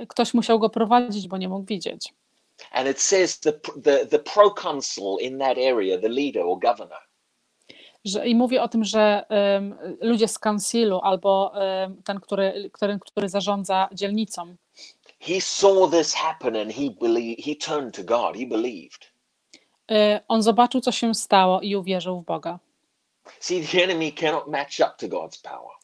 Ktoś 0.08 0.34
musiał 0.34 0.58
go 0.58 0.70
prowadzić, 0.70 1.28
bo 1.28 1.36
nie 1.36 1.48
mógł 1.48 1.66
widzieć. 1.66 2.14
And 2.72 2.88
it 2.88 3.00
says 3.00 3.40
the, 3.40 3.52
the, 3.84 4.06
the 4.06 4.18
proconsul 4.18 5.20
in 5.20 5.38
that 5.38 5.58
area, 5.58 5.98
the 5.98 6.08
leader 6.08 6.42
or 6.42 6.58
governor, 6.58 6.98
Że, 8.04 8.28
I 8.28 8.34
mówi 8.34 8.58
o 8.58 8.68
tym, 8.68 8.84
że 8.84 9.24
em, 9.28 9.76
ludzie 10.00 10.28
z 10.28 10.38
kansilu 10.38 11.00
albo 11.02 11.52
em, 11.54 12.02
ten, 12.02 12.20
który, 12.20 12.70
który, 12.72 12.98
który 13.06 13.28
zarządza 13.28 13.88
dzielnicą, 13.92 14.56
he 15.20 15.40
saw 15.40 15.90
this 15.90 16.14
happen 16.14 16.56
and 16.56 16.72
he 16.72 16.90
believed, 17.00 17.44
he 17.44 17.56
turned 17.56 17.94
to 17.96 18.04
God. 18.04 18.36
He 18.36 18.46
believed. 18.46 19.12
y, 19.90 20.20
on 20.28 20.42
zobaczył, 20.42 20.80
co 20.80 20.92
się 20.92 21.14
stało 21.14 21.60
i 21.60 21.76
uwierzył 21.76 22.20
w 22.20 22.24
Boga. 22.24 22.58
See, 23.40 23.66
the 23.66 23.84
enemy 23.84 24.12
cannot 24.12 24.46
match 24.46 24.80
up 24.80 24.94
to 24.98 25.06
God's 25.06 25.42
power. 25.42 25.75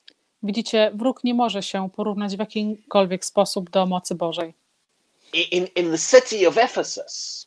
Widzicie, 0.43 0.91
wróg 0.95 1.25
nie 1.25 1.35
może 1.35 1.63
się 1.63 1.91
porównać 1.91 2.37
w 2.37 2.39
jakimkolwiek 2.39 3.25
sposób 3.25 3.71
do 3.71 3.87
mocy 3.87 4.15
Bożej. 4.15 4.55
In, 5.33 5.67
in 5.77 5.91
the 5.91 5.99
city 5.99 6.49
of 6.49 6.59
Ephesus, 6.59 7.47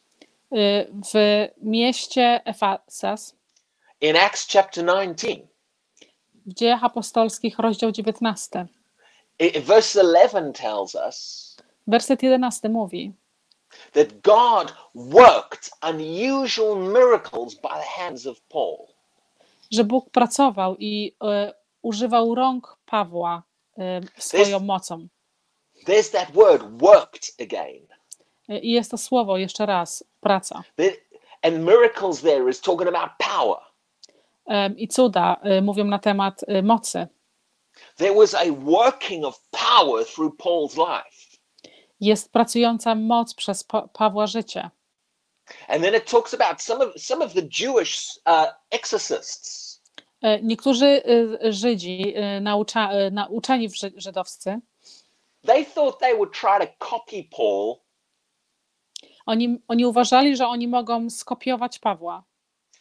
Y, 0.53 0.87
W 1.13 1.47
mieście 1.61 2.41
Efesas, 2.45 3.35
in 4.01 4.17
Acts 4.17 4.47
chapter 4.53 4.85
19, 4.85 5.47
w 6.45 6.53
dziejach 6.53 6.83
apostolskich, 6.83 7.59
rozdział 7.59 7.91
19, 7.91 8.65
i- 9.39 9.59
verse 9.61 9.99
11 10.03 10.51
tells 10.53 10.95
us 11.07 11.57
werset 11.87 12.23
11 12.23 12.69
mówi, 12.69 13.11
that 13.93 14.07
God 14.21 14.73
worked 14.95 15.69
unusual 15.89 16.77
miracles 16.77 17.55
by 17.55 17.69
the 17.69 17.85
hands 18.03 18.25
of 18.27 18.41
Paul. 18.41 18.77
że 19.71 19.83
Bóg 19.83 20.09
pracował 20.09 20.75
i 20.79 21.15
y, 21.49 21.53
używał 21.81 22.35
rąk 22.35 22.74
Pawła 22.85 23.43
y, 23.77 23.81
swoją 24.17 24.59
mocą. 24.59 25.07
There's 25.87 26.11
that 26.11 26.31
word 26.31 26.81
worked 26.81 27.31
again. 27.41 27.87
Y, 28.49 28.59
I 28.59 28.71
jest 28.71 28.91
to 28.91 28.97
słowo 28.97 29.37
jeszcze 29.37 29.65
raz, 29.65 30.03
praca. 30.21 30.63
And 31.41 31.63
miracles 31.63 32.21
there 32.21 32.49
is 32.49 32.61
talking 32.61 32.87
about 32.95 33.09
power. 33.19 33.57
I 34.77 34.87
cuda 34.87 35.37
y, 35.45 35.61
mówią 35.61 35.83
na 35.85 35.99
temat 35.99 36.41
mocy. 36.63 37.07
There 37.97 38.13
was 38.13 38.33
a 38.33 38.45
working 38.51 39.25
of 39.25 39.39
power 39.51 40.05
through 40.05 40.37
Paul's 40.37 40.77
life. 40.77 41.37
Jest 41.99 42.31
pracująca 42.31 42.95
moc 42.95 43.33
przez 43.33 43.63
pa- 43.63 43.87
Pawła 43.87 44.27
życie. 44.27 44.69
And 45.67 45.83
then 45.83 45.95
it 45.95 46.05
talks 46.11 46.33
about 46.33 46.61
some 46.61 46.85
of 46.85 47.01
some 47.01 47.25
of 47.25 47.33
the 47.33 47.41
Jewish 47.41 48.19
uh, 48.25 48.45
exorcists. 48.71 49.64
E, 50.25 50.41
Niektórzy 50.41 50.85
y, 51.45 51.53
Żydzi, 51.53 52.13
y, 52.37 52.41
naucza, 52.41 52.89
nauczani 53.11 53.69
żydowscy, 53.95 54.59
They 55.45 55.65
thought 55.65 55.99
they 55.99 56.15
would 56.15 56.31
try 56.33 56.67
to 56.67 56.85
copy 56.89 57.23
Paul, 57.37 57.75
oni, 59.25 59.57
oni 59.67 59.85
uważali, 59.85 60.35
że 60.35 60.47
oni 60.47 60.67
mogą 60.67 61.09
skopiować 61.09 61.79
Pawła, 61.79 62.23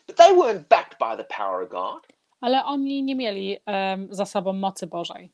but 0.06 0.16
they 0.16 0.34
weren't 0.34 0.68
backed 0.68 0.98
by 0.98 1.16
the 1.24 1.36
power 1.36 1.62
of 1.62 1.68
God. 1.70 2.06
ale 2.40 2.64
oni 2.64 3.02
nie 3.02 3.14
mieli 3.14 3.58
em, 3.66 4.08
za 4.10 4.26
sobą 4.26 4.52
mocy 4.52 4.86
Bożej. 4.86 5.30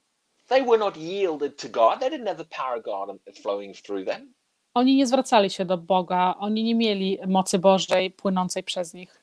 They 0.48 0.64
were 0.64 0.78
not 0.78 0.96
yielded 0.96 1.62
to 1.62 1.68
God. 1.68 2.00
They 2.00 2.10
didn't 2.10 2.26
have 2.26 2.44
the 2.44 2.56
power 2.56 2.78
of 2.78 2.84
God 2.84 3.38
flowing 3.42 3.76
through 3.76 4.06
them. 4.08 4.34
Oni 4.74 4.96
nie 4.96 5.06
zwracali 5.06 5.50
się 5.50 5.64
do 5.64 5.78
Boga, 5.78 6.34
oni 6.38 6.62
nie 6.64 6.74
mieli 6.74 7.18
mocy 7.26 7.58
Bożej 7.58 8.10
płynącej 8.10 8.62
przez 8.62 8.94
nich. 8.94 9.19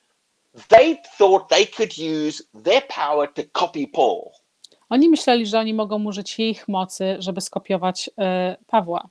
They 0.67 0.97
thought 1.17 1.49
they 1.49 1.67
could 1.67 1.97
use 1.97 2.43
their 2.63 2.81
power 2.87 3.33
to 3.33 3.41
copy 3.53 3.87
Paul. 3.87 4.31
Oni 4.89 5.09
myśleli, 5.09 5.45
że 5.45 5.59
oni 5.59 5.73
mogą 5.73 6.05
użyć 6.05 6.39
ich 6.39 6.67
mocy, 6.67 7.15
żeby 7.19 7.41
skopiować 7.41 8.09
e, 8.19 8.57
Pawła. 8.67 9.09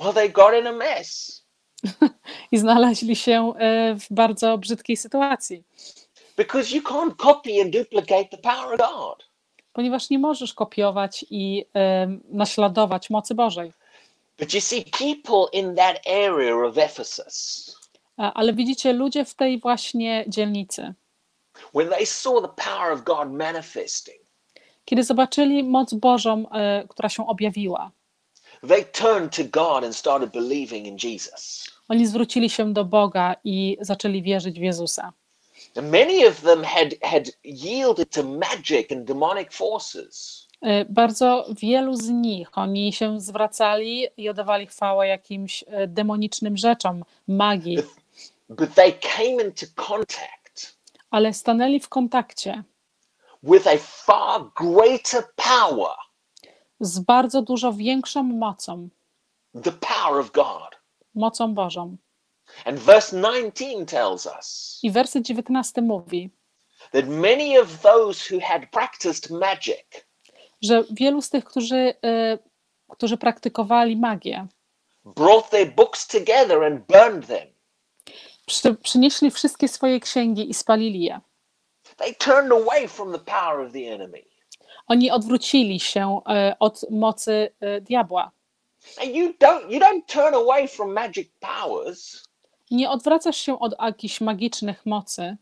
Well, 0.00 0.14
they 0.14 0.28
got 0.28 0.54
in 0.60 0.66
a 0.66 0.72
mess 0.72 1.42
I 2.52 2.58
znaleźli 2.58 3.16
się 3.16 3.52
e, 3.58 3.94
w 3.94 4.06
bardzo 4.10 4.58
brzydkiej 4.58 4.96
sytuacji, 4.96 5.64
because 6.36 6.76
you 6.76 6.82
can't 6.82 7.16
copy 7.16 7.62
and 7.62 7.70
duplicate 7.72 8.24
the 8.24 8.38
power 8.38 8.72
of 8.74 8.78
God. 8.78 9.24
ponieważ 9.72 10.10
nie 10.10 10.18
możesz 10.18 10.54
kopiować 10.54 11.24
i 11.30 11.64
em, 11.74 12.20
naśladować 12.28 13.10
mocy 13.10 13.34
Bożej. 13.34 13.72
But 14.38 14.54
you 14.54 14.60
see, 14.60 14.84
people 14.84 15.60
in 15.60 15.74
that 15.74 16.00
area 16.06 16.56
of 16.66 16.78
Ephesus, 16.78 17.71
Ale 18.16 18.52
widzicie, 18.52 18.92
ludzie 18.92 19.24
w 19.24 19.34
tej 19.34 19.60
właśnie 19.60 20.24
dzielnicy, 20.28 20.94
kiedy 24.84 25.04
zobaczyli 25.04 25.64
moc 25.64 25.94
Bożą, 25.94 26.48
e, 26.50 26.84
która 26.88 27.08
się 27.08 27.26
objawiła, 27.26 27.90
oni 31.88 32.06
zwrócili 32.06 32.50
się 32.50 32.72
do 32.72 32.84
Boga 32.84 33.36
i 33.44 33.76
zaczęli 33.80 34.22
wierzyć 34.22 34.58
w 34.58 34.62
Jezusa. 34.62 35.12
And 35.76 35.90
many 35.90 36.28
of 36.28 36.40
them 36.40 36.64
had, 36.64 36.88
had 37.02 37.24
yielded 37.44 38.10
to 38.10 38.22
magic 38.22 38.92
and 38.92 39.04
demonic 39.04 39.54
forces. 39.54 40.46
E, 40.62 40.84
Bardzo 40.84 41.46
wielu 41.60 41.96
z 41.96 42.08
nich, 42.08 42.58
oni 42.58 42.92
się 42.92 43.20
zwracali 43.20 44.06
i 44.16 44.28
oddawali 44.28 44.66
chwałę 44.66 45.08
jakimś 45.08 45.64
e, 45.66 45.86
demonicznym 45.86 46.56
rzeczom, 46.56 47.04
magii, 47.28 47.78
But 48.56 48.74
they 48.74 48.92
came 48.92 49.42
into 49.42 49.66
contact 49.74 50.32
ale 51.12 51.32
stanęli 51.32 51.80
w 51.80 51.88
kontakcie 51.88 52.64
with 53.42 53.66
a 53.66 53.78
far 53.78 54.50
greater 54.56 55.24
power, 55.36 55.96
z 56.80 56.98
bardzo 56.98 57.42
dużo 57.42 57.72
większą 57.72 58.22
mocą, 58.22 58.88
the 59.62 59.72
power 59.72 60.20
of 60.20 60.30
God. 60.30 60.80
mocą 61.14 61.54
Bożą. 61.54 61.96
And 62.64 62.78
verse 62.78 63.16
19 63.16 63.86
tells 63.86 64.26
us 64.26 64.78
I 64.82 64.90
werset 64.90 65.24
19 65.24 65.82
mówi, 65.82 66.30
that 66.92 67.08
many 67.08 67.60
of 67.60 67.80
those 67.80 68.34
who 68.34 68.40
had 68.40 68.70
practiced 68.70 69.30
magic 69.30 70.06
że 70.62 70.84
wielu 70.90 71.22
z 71.22 71.30
tych, 71.30 71.44
którzy, 71.44 71.94
e, 72.04 72.38
którzy 72.88 73.16
praktykowali 73.16 73.96
magię, 73.96 74.46
brought 75.04 75.50
their 75.50 75.74
books 75.74 76.06
together 76.06 76.64
and 76.64 76.86
burned 76.86 77.26
them. 77.26 77.51
Przy, 78.52 78.74
przynieśli 78.74 79.30
wszystkie 79.30 79.68
swoje 79.68 80.00
księgi 80.00 80.50
i 80.50 80.54
spalili 80.54 81.00
je. 81.04 81.20
They 81.96 82.14
turned 82.14 82.52
away 82.52 82.88
from 82.88 83.12
the 83.12 83.18
power 83.18 83.66
of 83.66 83.72
the 83.72 83.78
enemy. 83.78 84.22
Oni 84.86 85.10
odwrócili 85.10 85.80
się 85.80 86.20
e, 86.28 86.56
od 86.60 86.90
mocy 86.90 87.54
e, 87.60 87.80
diabła. 87.80 88.30
And 89.02 89.14
you 89.14 89.28
don't 89.40 89.70
you 89.70 89.80
don't 89.80 90.02
turn 90.06 90.34
away 90.34 90.68
from 90.68 90.92
magic 90.92 91.28
powers 91.40 92.24
Nie 92.70 92.90
odwracasz 92.90 93.36
się 93.36 93.58
od 93.58 93.74
jakichś 93.82 94.20
magicznych 94.20 94.86
mocy, 94.86 95.36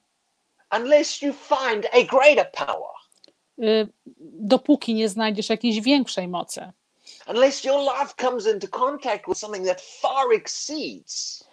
unless 0.76 1.22
you 1.22 1.32
find 1.32 1.86
a 1.92 2.02
greater 2.02 2.50
power. 2.52 2.90
y, 3.58 3.88
dopóki 4.40 4.94
nie 4.94 5.08
znajdziesz 5.08 5.48
jakiejś 5.50 5.80
większej 5.80 6.28
mocy. 6.28 6.72
Unless 7.28 7.64
your 7.64 7.80
life 7.80 8.14
comes 8.16 8.46
into 8.54 8.68
contact 8.68 9.26
with 9.28 9.38
something 9.38 9.66
that 9.66 9.80
far 9.80 10.32
exceeds 10.34 11.44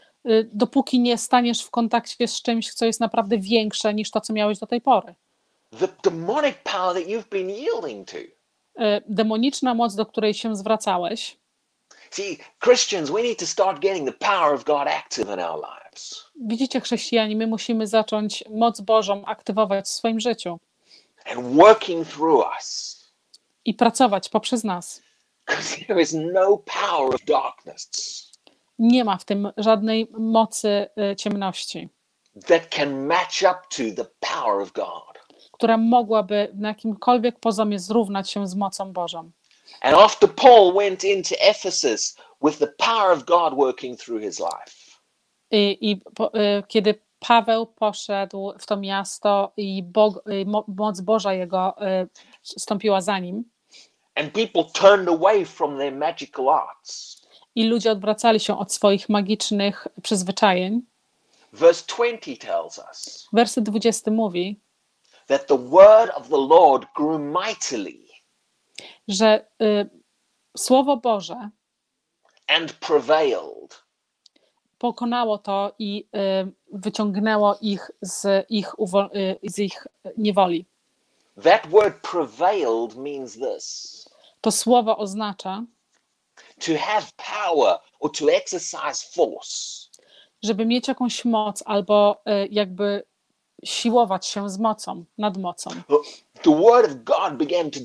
Dopóki 0.53 0.99
nie 0.99 1.17
staniesz 1.17 1.63
w 1.63 1.69
kontakcie 1.69 2.27
z 2.27 2.41
czymś, 2.41 2.73
co 2.73 2.85
jest 2.85 2.99
naprawdę 2.99 3.37
większe 3.37 3.93
niż 3.93 4.11
to, 4.11 4.21
co 4.21 4.33
miałeś 4.33 4.59
do 4.59 4.67
tej 4.67 4.81
pory. 4.81 5.15
the 5.79 5.87
demonic 6.03 6.55
power 6.63 6.93
that 6.95 7.07
you've 7.07 7.29
been 7.29 7.49
yielding 7.49 8.07
to. 8.11 8.17
Y, 8.17 9.01
Demoniczna 9.07 9.73
moc, 9.73 9.95
do 9.95 10.05
której 10.05 10.33
się 10.33 10.55
zwracałeś. 10.55 11.37
See, 12.11 12.37
Christians, 12.63 13.09
we 13.09 13.21
need 13.23 13.39
to 13.39 13.45
start 13.45 13.79
getting 13.79 14.07
the 14.11 14.27
power 14.27 14.53
of 14.53 14.63
God 14.63 14.87
active 14.87 15.27
in 15.33 15.39
our 15.39 15.61
lives. 15.61 16.25
Widzicie, 16.45 16.81
chrześcijanie, 16.81 17.35
my 17.35 17.47
musimy 17.47 17.87
zacząć 17.87 18.43
moc 18.49 18.81
Bożą 18.81 19.25
aktywować 19.25 19.85
w 19.85 19.89
swoim 19.89 20.19
życiu 20.19 20.59
and 21.25 21.55
working 21.55 22.07
through 22.07 22.45
us. 22.57 22.97
i 23.65 23.73
pracować 23.73 24.29
poprzez 24.29 24.63
nas. 24.63 25.01
There 25.87 26.01
is 26.01 26.13
no 26.13 26.57
power 26.57 27.15
of 27.15 27.21
darkness 27.25 27.89
Nie 28.79 29.03
ma 29.03 29.17
w 29.17 29.25
tym 29.25 29.51
żadnej 29.57 30.07
mocy 30.11 30.87
y, 31.11 31.15
ciemności, 31.15 31.89
that 32.47 32.69
can 32.69 33.05
match 33.07 33.41
up 33.41 33.59
to 33.69 34.03
the 34.03 34.09
power 34.19 34.61
of 34.61 34.71
God. 34.71 35.17
która 35.51 35.77
mogłaby 35.77 36.51
na 36.55 36.67
jakimkolwiek 36.67 37.39
poziomie 37.39 37.79
zrównać 37.79 38.31
się 38.31 38.47
z 38.47 38.55
mocą 38.55 38.93
Bożą. 38.93 39.31
And 39.81 39.97
after 39.97 40.29
Paul 40.35 40.73
went 40.73 41.03
into 41.03 41.35
Ephesus 41.39 42.17
with 42.43 42.59
the 42.59 42.67
power 42.67 43.11
of 43.17 43.23
God 43.25 43.53
working 43.53 43.99
through 43.99 44.21
his 44.21 44.39
life, 44.39 44.97
I, 45.51 45.77
i 45.81 45.97
po, 46.15 46.33
y, 46.35 46.63
kiedy 46.67 47.01
Paweł 47.19 47.65
poszedł 47.65 48.53
w 48.59 48.65
to 48.65 48.77
miasto 48.77 49.51
i 49.57 49.83
Bog, 49.83 50.21
y, 50.29 50.45
mo, 50.45 50.65
moc 50.67 51.01
Boża 51.01 51.33
jego 51.33 51.75
y, 52.03 52.07
stąpiła 52.43 53.01
za 53.01 53.19
nim, 53.19 53.43
and 54.15 54.33
people 54.33 54.63
turned 54.73 55.09
away 55.09 55.45
from 55.45 55.77
their 55.77 55.95
magical 55.95 56.49
arts. 56.49 57.16
I 57.57 57.63
ludzie 57.63 57.91
odwracali 57.91 58.39
się 58.39 58.57
od 58.57 58.73
swoich 58.73 59.09
magicznych 59.09 59.87
przyzwyczajeń. 60.03 60.81
Verse 61.53 61.83
20 61.95 62.47
tells 62.47 62.77
us 62.89 63.27
Werset 63.33 63.63
20 63.63 64.11
mówi, 64.11 64.59
that 65.27 65.47
the 65.47 65.57
word 65.57 66.11
of 66.15 66.29
the 66.29 66.37
Lord 66.37 66.85
grew 66.95 67.19
mightily 67.19 68.07
że 69.07 69.45
y, 69.61 69.89
Słowo 70.57 70.97
Boże 70.97 71.49
and 72.47 72.73
prevailed. 72.73 73.83
pokonało 74.77 75.37
to 75.37 75.75
i 75.79 76.07
y, 76.15 76.51
wyciągnęło 76.73 77.57
ich 77.61 77.91
z 78.01 78.45
ich, 78.49 78.73
y, 79.15 79.39
z 79.43 79.59
ich 79.59 79.87
niewoli. 80.17 80.65
That 81.43 81.67
word 81.67 82.01
prevailed 82.11 82.95
means 82.95 83.33
this 83.33 84.05
To 84.41 84.51
słowo 84.51 84.97
oznacza, 84.97 85.63
to 86.59 86.77
have 86.77 87.05
power 87.17 87.79
or 87.99 88.11
to 88.11 88.29
exercise 88.29 89.07
force. 89.13 89.87
żeby 90.43 90.65
mieć 90.65 90.87
jakąś 90.87 91.25
moc 91.25 91.63
albo 91.65 92.21
y, 92.27 92.47
jakby 92.51 93.03
siłować 93.63 94.25
się 94.27 94.49
z 94.49 94.59
mocą, 94.59 95.05
nad 95.17 95.37
mocą. 95.37 95.69
The 96.41 96.55
word 96.61 96.91
of 96.91 96.97
God 97.03 97.37
began 97.37 97.71
to 97.71 97.79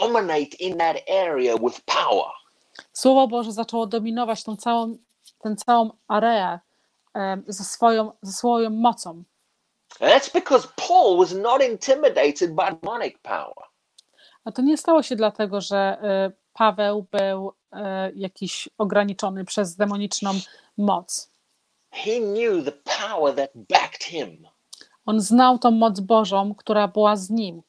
dominate 0.00 0.56
in 0.58 0.76
that 0.78 0.96
area 1.10 1.56
with 1.58 1.80
power. 1.80 2.30
Słowo 2.92 3.28
Boże 3.28 3.52
zaczęło 3.52 3.86
dominować 3.86 4.44
tą 4.44 4.56
całą, 4.56 4.96
tę 5.38 5.56
całą 5.56 5.90
areę 6.08 6.60
em, 7.14 7.44
ze 7.48 7.64
swoją, 7.64 8.12
ze 8.22 8.32
swoją 8.32 8.70
mocą. 8.70 9.10
And 10.00 10.12
that's 10.12 10.32
because 10.32 10.68
Paul 10.88 11.18
was 11.18 11.34
not 11.34 11.62
intimidated 11.62 12.54
by 12.54 12.76
demonic 12.80 13.18
power. 13.22 13.66
A 14.44 14.52
to 14.52 14.62
nie 14.62 14.76
stało 14.76 15.02
się 15.02 15.16
dlatego, 15.16 15.60
że 15.60 15.98
y, 16.28 16.39
Paweł 16.52 17.06
był 17.10 17.48
y, 17.48 17.78
jakiś 18.14 18.68
ograniczony 18.78 19.44
przez 19.44 19.76
demoniczną 19.76 20.30
moc. 20.78 21.30
He 21.90 22.20
knew 22.20 22.64
the 22.64 22.72
power 22.72 23.34
that 23.36 23.50
backed 23.54 24.04
him. 24.04 24.48
On 25.06 25.20
znał 25.20 25.58
tą 25.58 25.70
moc 25.70 26.00
Bożą, 26.00 26.54
która 26.54 26.88
była 26.88 27.16
z 27.16 27.30
nim. 27.30 27.62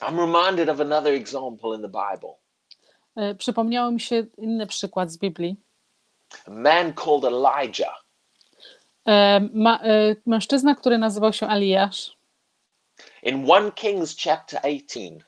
I'm 0.00 0.16
reminded 0.18 0.68
of 0.68 0.80
another 0.80 1.14
example 1.14 1.76
in 1.76 1.82
the 1.82 1.88
Bible. 1.88 2.34
Y, 3.30 3.34
Przypomniał 3.34 3.92
mi 3.92 4.00
się 4.00 4.26
inny 4.38 4.66
przykład 4.66 5.10
z 5.10 5.18
Biblii. 5.18 5.56
A 6.46 6.50
man 6.50 6.92
called 6.94 7.24
Elijah. 7.24 8.04
E, 9.08 9.40
Ma, 9.52 9.80
mężczyzna, 10.26 10.74
który 10.74 10.98
nazywał 10.98 11.32
się 11.32 11.48
Eliasz, 11.48 12.16
In 13.22 13.46
1 13.46 13.72
Kings 13.72 14.16
chapter 14.24 14.60
18, 14.64 15.24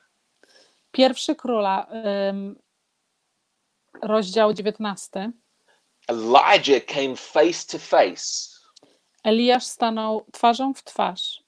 pierwszy 0.91 1.35
króla, 1.35 1.87
rozdział 4.01 4.53
19. 4.53 5.31
Elijah 6.07 6.85
came 6.85 7.15
face 7.15 7.67
to 7.71 7.79
face 7.79 8.55
Eliasz 9.23 9.63
stanął 9.63 10.25
twarzą 10.31 10.73
w 10.73 10.83
twarz 10.83 11.43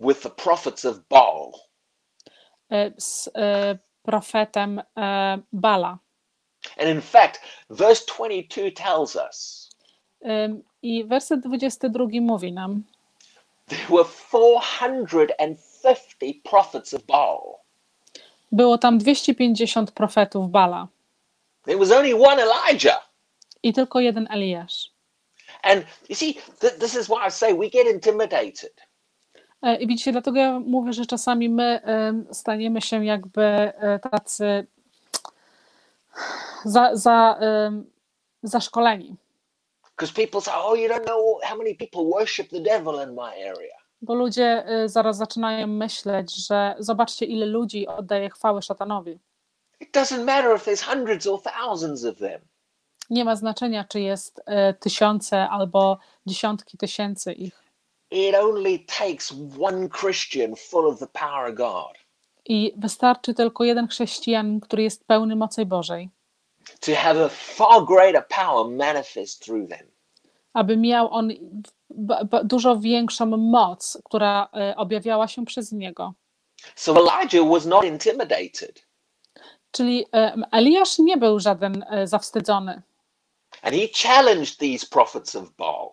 with 0.00 0.20
the 0.20 0.30
prophets 0.30 0.84
of 0.84 0.96
Baal. 1.08 1.52
y, 2.72 2.94
z 2.98 3.26
y, 3.26 3.30
profetem 4.02 4.78
y, 4.78 4.82
Bala. 5.52 5.98
And 6.78 6.88
in 6.88 7.00
fact, 7.00 7.40
verse 7.70 8.04
22 8.18 8.70
tells 8.70 9.16
us 9.16 9.68
Ym, 10.26 10.62
I 10.82 11.04
werset 11.04 11.40
22 11.40 12.04
mówi 12.20 12.52
nam, 12.52 12.82
there 13.66 13.86
were 13.90 14.04
450 14.04 16.42
prophets 16.42 16.94
of 16.94 17.02
Baal. 17.02 17.38
było 18.52 18.78
tam 18.78 18.98
250 18.98 19.90
profetów 19.90 20.50
Bala 20.50 20.88
There 21.64 21.78
was 21.78 21.92
only 21.92 22.14
one 22.14 22.42
Elijah. 22.42 23.12
i 23.62 23.72
tylko 23.72 24.00
jeden 24.00 24.26
Eliasz. 24.30 24.92
And 25.62 25.84
you 26.08 26.14
see, 26.14 26.34
th- 26.60 26.78
this 26.78 26.94
is 26.94 27.08
why 27.08 27.26
I 27.28 27.30
say 27.30 27.54
we 27.54 27.70
get 27.70 27.86
intimidated. 27.86 28.72
E, 29.62 29.76
I 29.76 29.86
widzicie, 29.86 30.12
dlatego 30.12 30.38
ja 30.38 30.60
mówię, 30.60 30.92
że 30.92 31.06
czasami 31.06 31.48
my 31.48 31.80
staniemy 32.32 32.80
się 32.80 33.04
jakby 33.04 33.42
e, 33.42 33.98
tacy 33.98 34.66
za, 36.64 36.96
za, 36.96 37.38
ym, 37.66 37.90
zaszkoleni. 38.42 39.16
Bo 44.02 44.14
ludzie 44.14 44.64
y, 44.84 44.88
zaraz 44.88 45.16
zaczynają 45.16 45.66
myśleć, 45.66 46.46
że 46.48 46.74
zobaczcie, 46.78 47.26
ile 47.26 47.46
ludzi 47.46 47.86
oddaje 47.86 48.30
chwałę 48.30 48.62
szatanowi. 48.62 49.18
It 49.82 49.92
doesn't 49.92 50.24
matter 50.24 50.54
if 50.56 50.64
there's 50.64 50.80
hundreds 50.82 51.26
or 51.26 51.42
thousands 51.42 52.04
of 52.04 52.18
them. 52.18 52.40
Nie 53.10 53.24
ma 53.24 53.36
znaczenia, 53.36 53.84
czy 53.84 54.00
jest 54.00 54.38
y, 54.38 54.74
tysiące 54.80 55.48
albo 55.48 55.98
dziesiątki 56.26 56.78
tysięcy 56.78 57.32
ich. 57.32 57.62
It 58.10 58.34
only 58.34 58.78
takes 58.78 59.34
one 59.60 59.88
Christian 59.88 60.56
full 60.56 60.86
of 60.86 60.98
the 60.98 61.06
power 61.06 61.50
of 61.50 61.54
God 61.54 62.02
I 62.44 62.72
wystarczy 62.76 63.34
tylko 63.34 63.64
jeden 63.64 63.88
chrześcijan, 63.88 64.60
który 64.60 64.82
jest 64.82 65.04
pełny 65.06 65.36
mocy 65.36 65.66
Bożej, 65.66 66.10
to 66.80 66.94
have 66.94 67.24
a 67.24 67.28
far 67.28 67.84
greater 67.84 68.26
power 68.28 68.76
manifest 68.76 69.44
through 69.44 69.68
them. 69.70 69.86
aby 70.54 70.76
miał 70.76 71.14
on 71.14 71.30
dużo 72.44 72.76
większą 72.76 73.26
moc, 73.26 73.98
która 74.04 74.48
y, 74.72 74.76
objawiała 74.76 75.28
się 75.28 75.44
przez 75.44 75.72
niego. 75.72 76.14
So 76.76 76.92
Elijah 76.92 77.48
was 77.52 77.66
not 77.66 77.84
intimidated. 77.84 78.86
Czyli 79.72 80.02
y, 80.02 80.08
Eliasz 80.50 80.98
nie 80.98 81.16
był 81.16 81.40
żaden 81.40 81.82
y, 81.82 82.06
zawstydzony. 82.06 82.82
And 83.62 83.74
he 83.74 83.88
challenged 84.08 84.58
these 84.58 84.86
prophets 84.86 85.36
of 85.36 85.50
Baal. 85.56 85.88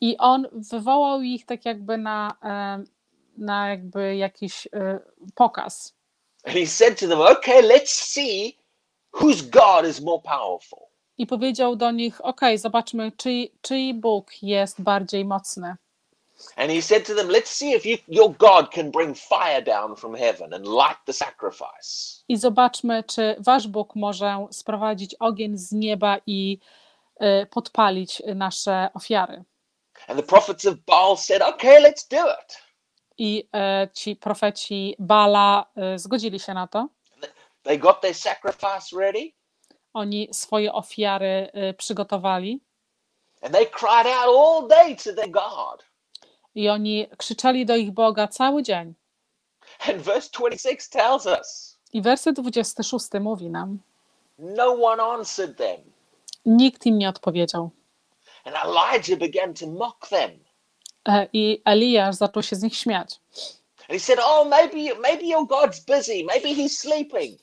I 0.00 0.16
on 0.18 0.46
wywołał 0.52 1.22
ich 1.22 1.46
tak 1.46 1.64
jakby 1.64 1.98
na, 1.98 2.34
y, 2.80 2.86
na 3.38 3.68
jakby 3.68 4.16
jakiś 4.16 4.68
pokaz. 5.34 5.94
And 6.44 6.54
he 6.54 6.66
said 6.66 6.98
to 7.00 7.08
them, 7.08 7.20
okay, 7.20 7.62
let's 7.62 7.90
see 7.90 8.56
whose 9.12 9.42
God 9.42 9.86
is 9.90 10.00
more 10.00 10.22
powerful. 10.22 10.86
I 11.18 11.26
powiedział 11.26 11.76
do 11.76 11.90
nich: 11.90 12.24
OK, 12.24 12.40
zobaczmy, 12.56 13.12
czyj, 13.12 13.52
czyj 13.62 13.94
Bóg 13.94 14.42
jest 14.42 14.82
bardziej 14.82 15.24
mocny. 15.24 15.76
And 16.56 16.70
he 16.70 16.82
said 16.82 17.04
to 17.06 17.14
them, 17.14 17.28
let's 17.28 17.50
see 17.50 17.72
if 17.72 17.86
you, 17.86 17.98
your 18.08 18.34
God 18.34 18.70
can 18.70 18.90
bring 18.90 19.14
fire 19.14 19.62
down 19.62 19.96
from 19.96 20.14
heaven 20.14 20.52
and 20.52 20.66
light 20.66 20.96
the 21.06 21.12
sacrifice. 21.12 22.22
I 22.28 22.36
zobaczmy, 22.36 23.04
czy 23.04 23.36
wasz 23.38 23.68
Bóg 23.68 23.96
może 23.96 24.46
sprowadzić 24.50 25.14
ogień 25.14 25.58
z 25.58 25.72
nieba 25.72 26.18
i 26.26 26.58
y, 27.22 27.46
podpalić 27.46 28.22
nasze 28.34 28.88
ofiary. 28.94 29.44
And 30.08 30.20
the 30.20 30.26
prophets 30.26 30.66
of 30.66 30.74
Baal 30.86 31.16
said, 31.16 31.42
okay, 31.42 31.80
let's 31.80 32.08
do 32.10 32.30
it. 32.30 32.58
I 33.18 33.48
y, 33.84 33.88
ci 33.92 34.16
profeci 34.16 34.96
Bala 34.98 35.66
y, 35.94 35.98
zgodzili 35.98 36.40
się 36.40 36.54
na 36.54 36.66
to. 36.66 36.88
They 37.62 37.78
got 37.78 38.00
their 38.00 38.14
sacrifice 38.14 38.96
ready 38.96 39.32
Oni 39.94 40.28
swoje 40.32 40.72
ofiary 40.72 41.50
przygotowali 41.78 42.60
and 43.42 43.54
they 43.54 43.66
cried 43.66 44.06
out 44.06 44.28
all 44.28 44.68
day 44.68 44.94
to 44.94 45.12
their 45.12 45.28
God. 45.28 45.82
I 46.56 46.68
oni 46.68 47.06
krzyczeli 47.16 47.66
do 47.66 47.76
ich 47.76 47.90
Boga 47.90 48.28
cały 48.28 48.62
dzień. 48.62 48.94
And 49.88 50.02
verse 50.02 50.30
26 50.32 50.88
tells 50.88 51.26
us 51.26 51.78
I 51.92 52.02
werset 52.02 52.36
26 52.36 53.06
mówi 53.20 53.50
nam: 53.50 53.78
no 54.38 54.72
one 54.82 55.02
answered 55.02 55.56
them. 55.56 55.80
Nikt 56.46 56.86
im 56.86 56.98
nie 56.98 57.08
odpowiedział. 57.08 57.70
And 58.44 58.56
Elijah 58.64 59.18
began 59.18 59.54
to 59.54 59.66
mock 59.66 60.08
them. 60.08 60.30
E, 61.08 61.28
I 61.32 61.62
Eliasz 61.64 62.14
zaczął 62.14 62.42
się 62.42 62.56
z 62.56 62.62
nich 62.62 62.76
śmiać. 62.76 63.20
And 63.80 63.90
he 63.90 64.00
said, 64.00 64.18
Oh, 64.22 64.48
maybe, 64.48 65.00
maybe 65.00 65.26
your 65.26 65.46
God's 65.46 65.80
busy. 65.86 66.24
Maybe 66.24 66.48
he's 66.48 66.68
sleeping. 66.68 67.40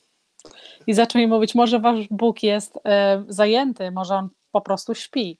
I 0.86 0.94
zaczął 0.94 1.20
mi 1.20 1.26
mówić, 1.26 1.54
może 1.54 1.80
wasz 1.80 2.08
Bóg 2.10 2.42
jest 2.42 2.78
e, 2.84 3.24
zajęty, 3.28 3.90
może 3.90 4.14
on 4.14 4.28
po 4.52 4.60
prostu 4.60 4.94
śpi. 4.94 5.38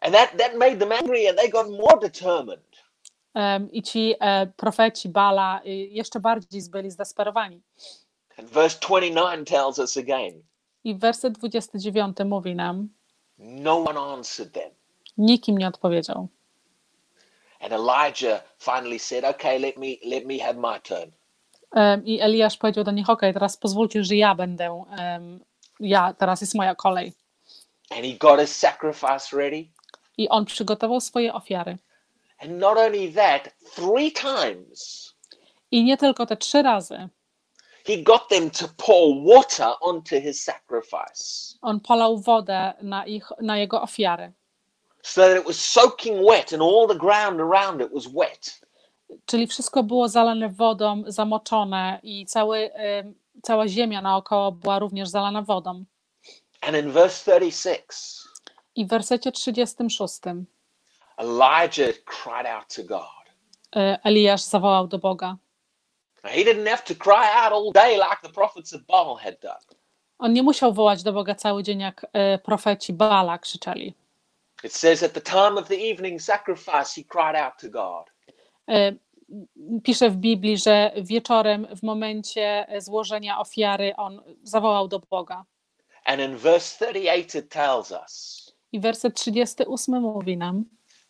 And 0.00 0.14
that, 0.14 0.30
that 0.38 0.54
made 0.54 0.76
them 0.76 0.92
angry 0.92 1.28
and 1.28 1.38
they 1.38 1.48
got 1.48 1.70
more 1.70 2.00
determined. 2.00 2.75
I 3.72 3.82
ci 3.82 4.14
e, 4.20 4.46
profeci 4.46 5.08
Bala 5.08 5.60
y, 5.66 5.68
jeszcze 5.70 6.20
bardziej 6.20 6.62
byli 6.70 6.90
zdesperowani. 6.90 7.62
And 8.38 8.50
verse 8.50 8.78
29 8.80 9.44
tells 9.48 9.78
us 9.78 9.96
again 9.96 10.42
I 10.84 10.94
werset 10.94 11.32
29 11.38 12.16
mówi 12.24 12.54
nam, 12.54 12.88
no 13.38 13.84
one 13.84 14.00
answered 14.00 14.52
them. 14.52 14.70
nikim 15.18 15.58
nie 15.58 15.68
odpowiedział. 15.68 16.28
And 17.60 17.72
Elijah 17.72 18.42
finally 18.58 18.98
said, 18.98 19.24
Okay, 19.24 19.58
let 19.58 19.76
me, 19.76 19.86
let 20.04 20.24
me 20.26 20.38
have 20.38 20.54
my 20.54 20.80
turn. 20.80 21.10
I 22.04 22.20
Eliasz 22.20 22.56
powiedział 22.56 22.84
do 22.84 22.90
nich, 22.92 23.10
ok, 23.10 23.20
teraz 23.20 23.56
pozwólcie, 23.56 24.04
że 24.04 24.16
ja 24.16 24.34
będę, 24.34 24.84
em, 24.98 25.40
ja, 25.80 26.14
teraz 26.14 26.40
jest 26.40 26.54
moja 26.54 26.74
kolej. 26.74 27.12
And 27.90 28.04
he 28.04 28.12
got 28.18 28.40
his 28.40 28.56
sacrifice 28.56 29.36
ready. 29.36 29.66
I 30.18 30.28
on 30.28 30.44
przygotował 30.44 31.00
swoje 31.00 31.34
ofiary. 31.34 31.78
And 32.38 32.58
not 32.58 32.76
only 32.78 33.12
that, 33.12 33.54
three 33.74 34.10
times 34.12 35.12
I 35.70 35.84
nie 35.84 35.96
tylko 35.96 36.26
te 36.26 36.36
trzy 36.36 36.62
razy. 36.62 37.08
he 37.86 37.96
got 38.02 38.28
them 38.28 38.50
to 38.50 38.68
pour 38.76 39.14
water 39.34 39.74
onto 39.80 40.20
his 40.20 40.42
sacrifice 40.42 41.54
On 41.62 41.80
polał 41.80 42.18
wodę 42.18 42.72
na, 42.82 43.06
ich, 43.06 43.28
na 43.40 43.58
jego 43.58 43.82
ofiary. 43.82 44.32
so 45.02 45.20
that 45.20 45.36
it 45.40 45.46
was 45.46 45.56
soaking 45.60 46.26
wet 46.30 46.52
and 46.52 46.62
all 46.62 46.86
the 46.88 46.94
ground 46.98 47.40
around 47.40 47.80
it 47.80 47.92
was 47.94 48.06
wet. 48.06 48.60
Czyli 49.26 49.46
wszystko 49.46 49.82
było 49.82 50.08
zalane 50.08 50.48
wodą, 50.48 51.02
zamoczone 51.06 52.00
i 52.02 52.26
cały, 52.26 52.70
cała 53.42 53.68
ziemia 53.68 54.02
naokoło 54.02 54.52
była 54.52 54.78
również 54.78 55.08
zalana 55.08 55.42
wodą. 55.42 55.84
And 56.60 56.76
in 56.76 56.90
verse 56.92 57.38
36, 57.40 57.86
I 58.74 58.84
w 58.86 58.88
wersecie 58.88 59.32
36 59.32 60.14
Elijah 61.18 61.92
cried 62.04 62.46
out 62.46 62.74
to 62.74 62.82
God. 62.84 63.26
e, 63.76 63.98
Eliasz 64.04 64.42
zawołał 64.42 64.86
do 64.88 64.98
Boga. 64.98 65.36
He 66.24 66.44
didn't 66.44 66.68
have 66.68 66.82
to 66.82 66.94
cry 66.94 67.26
out 67.44 67.52
all 67.52 67.72
day 67.72 67.96
like 67.96 68.18
the 68.22 68.28
prophets 68.32 68.72
of 68.74 68.80
Baal 68.86 69.16
had 69.16 69.40
done. 69.40 69.60
On 70.18 70.32
nie 70.32 70.42
musiał 70.42 70.72
wołać 70.72 71.02
do 71.02 71.12
Boga 71.12 71.34
cały 71.34 71.62
dzień, 71.62 71.80
jak 71.80 72.06
e, 72.12 72.38
profeci 72.38 72.92
Baala 72.92 73.38
krzyczeli. 73.38 73.94
It 74.64 74.72
says 74.74 75.02
at 75.02 75.12
the 75.12 75.20
time 75.20 75.60
of 75.60 75.68
the 75.68 75.74
evening 75.90 76.22
sacrifice, 76.22 76.94
he 76.96 77.04
cried 77.04 77.36
out 77.36 77.52
to 77.60 77.68
God. 77.70 78.10
E, 78.68 78.92
Pisze 79.84 80.10
w 80.10 80.16
Biblii, 80.16 80.58
że 80.58 80.92
wieczorem, 80.96 81.66
w 81.76 81.82
momencie 81.82 82.66
złożenia 82.78 83.38
ofiary, 83.40 83.96
on 83.96 84.22
zawołał 84.42 84.88
do 84.88 84.98
Boga. 84.98 85.44
And 86.04 86.20
in 86.20 86.36
verse 86.36 86.86
38, 86.86 87.40
it 87.40 87.48
tells 87.50 87.90
us 87.90 88.46
I 88.72 88.80
werset 88.80 89.14
38 89.14 90.00
mówi 90.02 90.36
nam, 90.36 90.64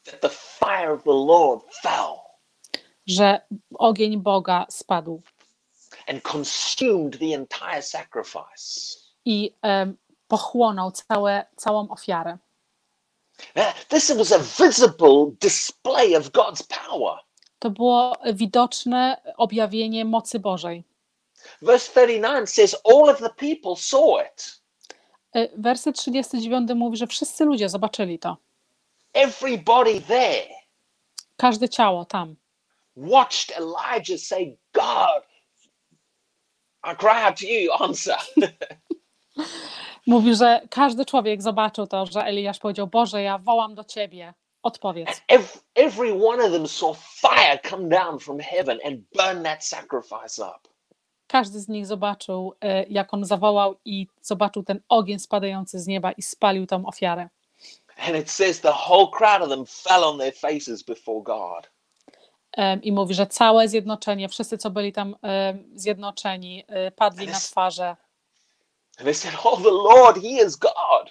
that 0.07 0.21
the 0.21 0.29
fire 0.29 0.93
of 0.93 1.03
the 1.05 1.11
Lord 1.13 1.63
fell 1.83 2.17
że 3.07 3.41
ogień 3.75 4.17
Boga 4.17 4.67
spadł 4.71 5.23
and 6.09 6.23
consumed 6.23 7.19
the 7.19 7.35
entire 7.35 7.83
sacrifice. 7.83 8.99
i 9.25 9.55
em, 9.63 9.97
pochłonął 10.29 10.91
całe, 10.91 11.47
całą 11.57 11.89
ofiarę. 11.89 12.39
Now, 13.57 13.75
This 13.89 14.11
was 14.17 14.33
a 14.33 14.39
visible 14.39 15.31
display 15.41 16.17
of 16.17 16.31
God's 16.31 16.63
power. 16.89 17.19
To 17.59 17.71
było 17.71 18.13
widoczne 18.33 19.23
objawienie 19.37 20.05
mocy 20.05 20.41
Bożej. 20.41 20.85
Verse 21.63 21.91
39 21.93 22.51
says, 22.51 22.77
All 22.85 23.11
of 23.11 23.19
the 23.19 23.31
people 23.31 23.77
saw 23.77 24.21
it. 24.27 24.61
E, 25.35 25.49
Werset 25.59 25.97
39 25.97 26.71
mówi, 26.75 26.97
że 26.97 27.07
wszyscy 27.07 27.45
ludzie 27.45 27.69
zobaczyli 27.69 28.19
to. 28.19 28.37
Everybody 29.17 30.01
there 30.01 30.49
Każde 31.37 31.69
ciało 31.69 32.05
tam. 32.05 32.37
watched 32.97 33.51
Elijah 33.59 34.19
say, 34.19 34.57
God, 34.73 35.23
I 36.85 36.95
cry 36.95 37.23
out 37.27 37.37
to 37.37 37.47
you, 37.47 37.73
answer. 37.73 38.17
Mówi, 40.07 40.35
że 40.35 40.61
każdy 40.71 41.05
człowiek 41.05 41.43
zobaczył 41.43 41.87
to, 41.87 42.07
że 42.07 42.21
Eliasz 42.21 42.59
powiedział: 42.59 42.87
Boże, 42.87 43.23
ja 43.23 43.39
wołam 43.39 43.75
do 43.75 43.85
ciebie, 43.85 44.35
odpowiedz. 44.63 45.23
Every, 45.29 45.61
every 45.75 46.27
one 46.27 46.45
of 46.45 46.53
them 46.53 46.69
saw 46.69 46.99
fire 46.99 47.59
come 47.71 47.89
down 47.89 48.19
from 48.19 48.39
heaven 48.39 48.79
and 48.87 49.01
burn 49.15 49.43
that 49.45 49.65
sacrifice 49.65 50.43
up. 50.43 50.69
Każdy 51.27 51.61
z 51.61 51.69
nich 51.69 51.87
zobaczył, 51.87 52.55
e, 52.61 52.85
jak 52.85 53.15
on 53.15 53.25
zawołał, 53.25 53.75
i 53.85 54.07
zobaczył 54.23 54.63
ten 54.63 54.81
ogień 54.89 55.19
spadający 55.19 55.81
z 55.81 55.87
nieba 55.87 56.13
i 56.13 56.23
spalił 56.23 56.67
tą 56.67 56.87
ofiarę. 56.87 57.29
And 57.97 58.17
it 58.17 58.31
says 58.31 58.61
the 58.61 58.73
whole 58.73 59.11
crowd 59.11 59.43
of 59.43 59.49
them 59.49 59.67
fell 59.67 60.05
on 60.05 60.19
their 60.19 60.33
faces 60.33 60.83
before 60.83 61.23
God. 61.23 61.71
I 62.83 62.93
mówi, 62.93 63.15
że 63.15 63.27
całe 63.27 63.69
zjednoczenie, 63.69 64.29
wszyscy, 64.29 64.59
co 64.59 64.71
byli 64.71 64.93
tam 64.93 65.17
zjednoczeni, 65.75 66.65
e, 66.69 66.91
padli 66.91 67.27
na 67.27 67.41
twarze 67.41 67.97
And 68.99 69.05
they 69.05 69.15
said, 69.15 69.35
Oh, 69.45 69.57
the 69.57 69.71
Lord, 69.71 70.17
He 70.17 70.41
is 70.47 70.57
God. 70.57 71.11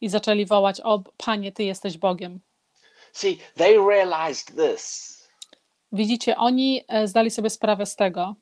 i 0.00 0.08
zaczęli 0.08 0.46
wołać: 0.46 0.80
O 0.80 1.02
Panie, 1.16 1.52
Ty 1.52 1.64
jesteś 1.64 1.98
Bogiem. 1.98 2.40
See, 3.12 3.38
they 3.56 3.78
realized 3.88 4.56
this 4.56 5.18
Widzicie, 5.92 6.36
oni 6.36 6.84
e, 6.88 7.08
zdali 7.08 7.30
sobie 7.30 7.50
sprawę 7.50 7.86
z 7.86 7.96
tego, 7.96 8.34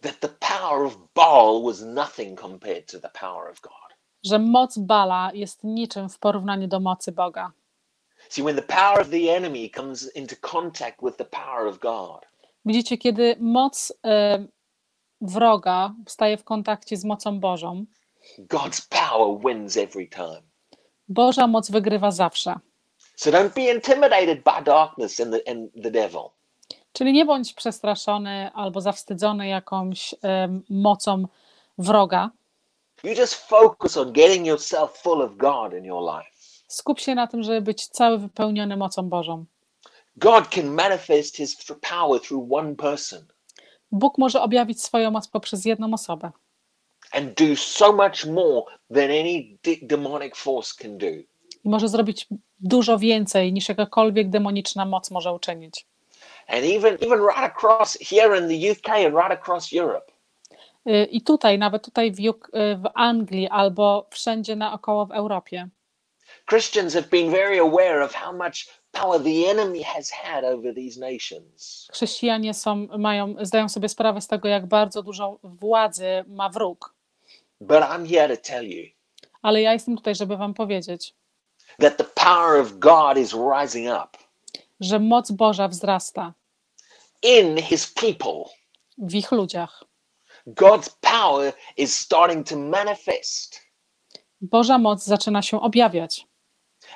that 0.00 0.20
the 0.20 0.28
power 0.28 0.86
of 0.86 0.96
Baal 1.14 1.62
was 1.62 1.80
nothing 1.82 2.40
compared 2.40 2.86
to 2.92 3.00
the 3.00 3.10
power 3.20 3.50
of 3.50 3.60
God. 3.60 3.85
Że 4.26 4.38
moc 4.38 4.78
Bala 4.78 5.30
jest 5.34 5.64
niczym 5.64 6.08
w 6.08 6.18
porównaniu 6.18 6.68
do 6.68 6.80
mocy 6.80 7.12
Boga. 7.12 7.52
See, 8.28 8.42
when 8.42 8.56
the 8.56 8.62
power 8.62 9.00
of 9.00 9.10
the 9.10 9.36
enemy 9.36 9.70
comes 9.70 10.16
into 10.16 10.36
contact 10.40 11.02
with 11.02 11.16
the 11.16 11.24
power 11.24 11.66
of 11.66 11.78
God, 11.78 12.26
Widzicie, 12.64 12.98
kiedy 12.98 13.36
moc 13.40 13.92
e, 14.04 14.46
wroga 15.20 15.94
staje 16.08 16.36
w 16.36 16.44
kontakcie 16.44 16.96
z 16.96 17.04
mocą 17.04 17.40
Bożą, 17.40 17.84
God's 18.38 18.88
power 18.88 19.38
wins 19.44 19.76
every 19.76 20.08
time. 20.08 20.42
Boża 21.08 21.46
moc 21.46 21.70
wygrywa 21.70 22.10
zawsze. 22.10 22.54
So 23.16 23.30
don't 23.30 23.54
be 23.54 23.74
intimidated 23.74 24.42
by 24.44 24.64
darkness 24.64 25.20
and 25.20 25.32
the, 25.32 25.50
and 25.50 25.72
the 25.82 25.90
devil. 25.90 26.20
Czyli 26.92 27.12
nie 27.12 27.24
bądź 27.24 27.52
przestraszony 27.52 28.50
albo 28.54 28.80
zawstydzony 28.80 29.48
jakąś 29.48 30.14
em, 30.22 30.62
mocą 30.70 31.24
wroga. 31.78 32.30
You 33.04 33.14
just 33.14 33.34
focus 33.34 33.96
on 33.96 34.12
getting 34.12 34.46
yourself 34.46 34.98
full 34.98 35.22
of 35.22 35.36
God 35.36 35.72
in 35.78 35.84
your 35.84 36.16
life. 36.16 36.30
Skup 36.68 37.00
się 37.00 37.14
na 37.14 37.26
tym, 37.26 37.42
żeby 37.42 37.60
być 37.60 37.86
cały 37.86 38.18
wypełniony 38.18 38.76
mocą 38.76 39.02
Bożą. 39.08 39.44
God 40.16 40.48
can 40.48 40.66
manifest 40.74 41.36
his 41.36 41.56
power 41.90 42.20
through 42.20 42.52
one 42.52 42.74
person 42.76 43.26
Bóg 43.92 44.18
może 44.18 44.42
objawić 44.42 44.82
swoją 44.82 45.10
moc 45.10 45.28
poprzez 45.28 45.64
jedną 45.64 45.94
osobę 45.94 46.30
and 47.12 47.34
do 47.38 47.56
so 47.56 47.92
much 47.92 48.26
more 48.26 48.62
than 48.94 49.04
any 49.10 49.58
de- 49.62 49.86
demonic 49.86 50.36
force 50.36 50.74
can 50.82 50.98
do. 50.98 51.06
i 51.06 51.68
może 51.68 51.88
zrobić 51.88 52.26
dużo 52.60 52.98
więcej 52.98 53.52
niż 53.52 53.68
jakakolwiek 53.68 54.30
demoniczna 54.30 54.84
moc 54.84 55.10
może 55.10 55.32
uczynić. 55.32 55.86
And 56.48 56.64
even 56.64 56.94
even 56.94 57.18
right 57.20 57.38
across 57.56 57.98
here 58.10 58.38
in 58.38 58.48
the 58.48 58.72
UK 58.72 58.88
and 58.88 59.14
right 59.14 59.32
across 59.32 59.72
Europe, 59.72 60.12
I 61.10 61.20
tutaj, 61.22 61.58
nawet 61.58 61.84
tutaj 61.84 62.12
w, 62.12 62.28
UK, 62.28 62.48
y, 62.48 62.76
w 62.76 62.88
Anglii 62.94 63.48
albo 63.48 64.06
wszędzie 64.10 64.56
naokoło 64.56 65.06
w 65.06 65.10
Europie, 65.10 65.68
Christians 66.48 66.94
have 66.94 67.06
been 67.10 67.30
very 67.30 67.60
aware 67.60 68.02
of 68.02 68.12
how 68.14 68.32
much 68.32 68.66
power 68.92 69.20
the 69.22 69.50
enemy 69.50 69.84
has 69.84 70.10
had 70.10 70.44
over 70.44 70.74
these 70.74 71.00
nations. 71.00 71.88
chrześcijanie 71.92 72.54
są, 72.54 72.76
mają, 72.98 73.34
zdają 73.40 73.68
sobie 73.68 73.88
sprawę 73.88 74.20
z 74.20 74.26
tego, 74.26 74.48
jak 74.48 74.66
bardzo 74.66 75.02
dużo 75.02 75.38
władzy 75.42 76.24
ma 76.26 76.48
wróg. 76.48 76.94
But 77.60 77.78
I'm 77.78 78.08
here 78.08 78.36
to 78.36 78.42
tell 78.42 78.64
you 78.64 78.84
Ale 79.42 79.62
ja 79.62 79.72
jestem 79.72 79.96
tutaj, 79.96 80.14
żeby 80.14 80.36
Wam 80.36 80.54
powiedzieć, 80.54 81.14
that 81.80 81.96
the 81.96 82.04
power 82.04 82.60
of 82.60 82.78
God 82.78 83.18
is 83.18 83.32
rising 83.32 83.88
up 83.88 84.26
że 84.80 84.98
moc 84.98 85.30
Boża 85.30 85.68
wzrasta 85.68 86.32
in 87.22 87.62
his 87.62 87.92
people. 87.92 88.44
w 88.98 89.14
ich 89.14 89.32
ludziach. 89.32 89.84
God's 90.46 90.96
power 91.00 91.52
is 91.76 91.98
starting 91.98 92.48
to 92.48 92.56
manifest 92.56 93.60
Boża 94.40 94.78
moc 94.78 95.04
zaczyna 95.04 95.42
się 95.42 95.60
objawiać 95.60 96.26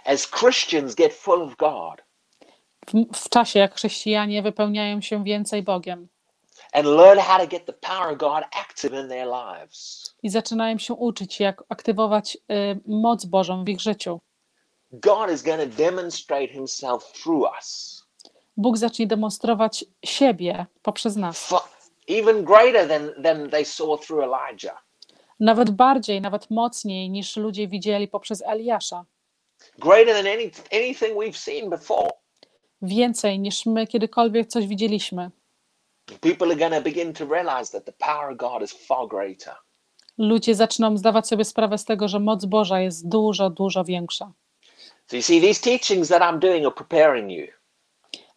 as 0.05 0.30
Christians 0.30 0.94
get 0.94 1.14
full 1.14 1.42
of 1.42 1.57
God 1.57 2.03
w, 2.86 3.18
w 3.18 3.28
czasie, 3.28 3.59
jak 3.59 3.74
chrześcijanie 3.74 4.42
wypełniają 4.42 5.01
się 5.01 5.24
więcej 5.24 5.62
Bogiem 5.62 6.09
and 6.72 6.86
learn 6.86 7.18
how 7.18 7.38
to 7.38 7.46
get 7.46 7.66
the 7.66 7.72
power 7.72 8.12
of 8.12 8.18
God 8.18 8.44
active 8.53 8.92
in 8.92 9.09
their 9.09 9.26
lives. 9.26 10.11
i 10.22 10.30
zaczynają 10.30 10.78
się 10.78 10.94
uczyć, 10.94 11.40
jak 11.40 11.62
aktywować 11.68 12.36
y, 12.36 12.80
moc 12.86 13.24
Bożą 13.24 13.64
w 13.64 13.68
ich 13.68 13.80
życiu. 13.80 14.20
God 14.92 15.30
is 15.30 15.42
going 15.42 15.61
to 15.61 15.76
demonstrate 15.76 16.48
himself 16.48 17.12
through 17.12 17.51
us, 17.57 18.01
Bóg 18.57 18.76
zacznie 18.78 19.07
demonstrować 19.07 19.84
siebie 20.05 20.66
poprzez 20.82 21.16
nas. 21.16 21.55
Even 22.09 22.44
greater 22.44 22.88
than, 22.88 23.22
than 23.22 23.51
they 23.51 23.64
saw 23.64 23.96
through 23.98 24.24
Elijah, 24.24 24.84
Nawet 25.40 25.70
bardziej, 25.70 26.20
nawet 26.20 26.51
mocniej 26.51 27.11
niż 27.11 27.36
ludzie 27.36 27.68
widzieli 27.68 28.09
poprzez 28.09 28.42
Eliasza. 28.46 29.05
greater 29.78 30.14
than 30.14 30.26
any, 30.26 30.51
anything 30.72 31.16
we've 31.16 31.36
seen 31.36 31.70
before. 31.70 32.11
Więcej 32.82 33.38
niż 33.38 33.66
my 33.66 33.86
kiedykolwiek 33.86 34.46
coś 34.48 34.66
widzieliśmy. 34.66 35.30
People 36.20 36.46
are 36.46 36.57
going 36.57 36.74
to 36.74 36.80
begin 36.80 37.12
to 37.12 37.24
realize 37.26 37.72
that 37.72 37.84
the 37.84 37.92
power 37.92 38.30
of 38.32 38.36
God 38.36 38.62
is 38.62 38.86
far 38.86 39.09
greater. 39.09 39.55
Ludzie 40.18 40.55
zaczną 40.55 40.96
zdawać 40.96 41.28
sobie 41.28 41.44
sprawę 41.44 41.78
z 41.78 41.84
tego, 41.84 42.09
że 42.09 42.20
moc 42.20 42.44
Boża 42.44 42.80
jest 42.80 43.09
dużo, 43.09 43.51
dużo 43.51 43.84
większa. 43.84 44.32
So 45.07 45.16
you 45.16 45.22
see, 45.22 45.40
these 45.40 45.61
teachings 45.62 46.09
that 46.09 46.22
I'm 46.22 46.38
doing 46.38 46.66
are 46.66 46.74
preparing 46.74 47.30
you 47.30 47.46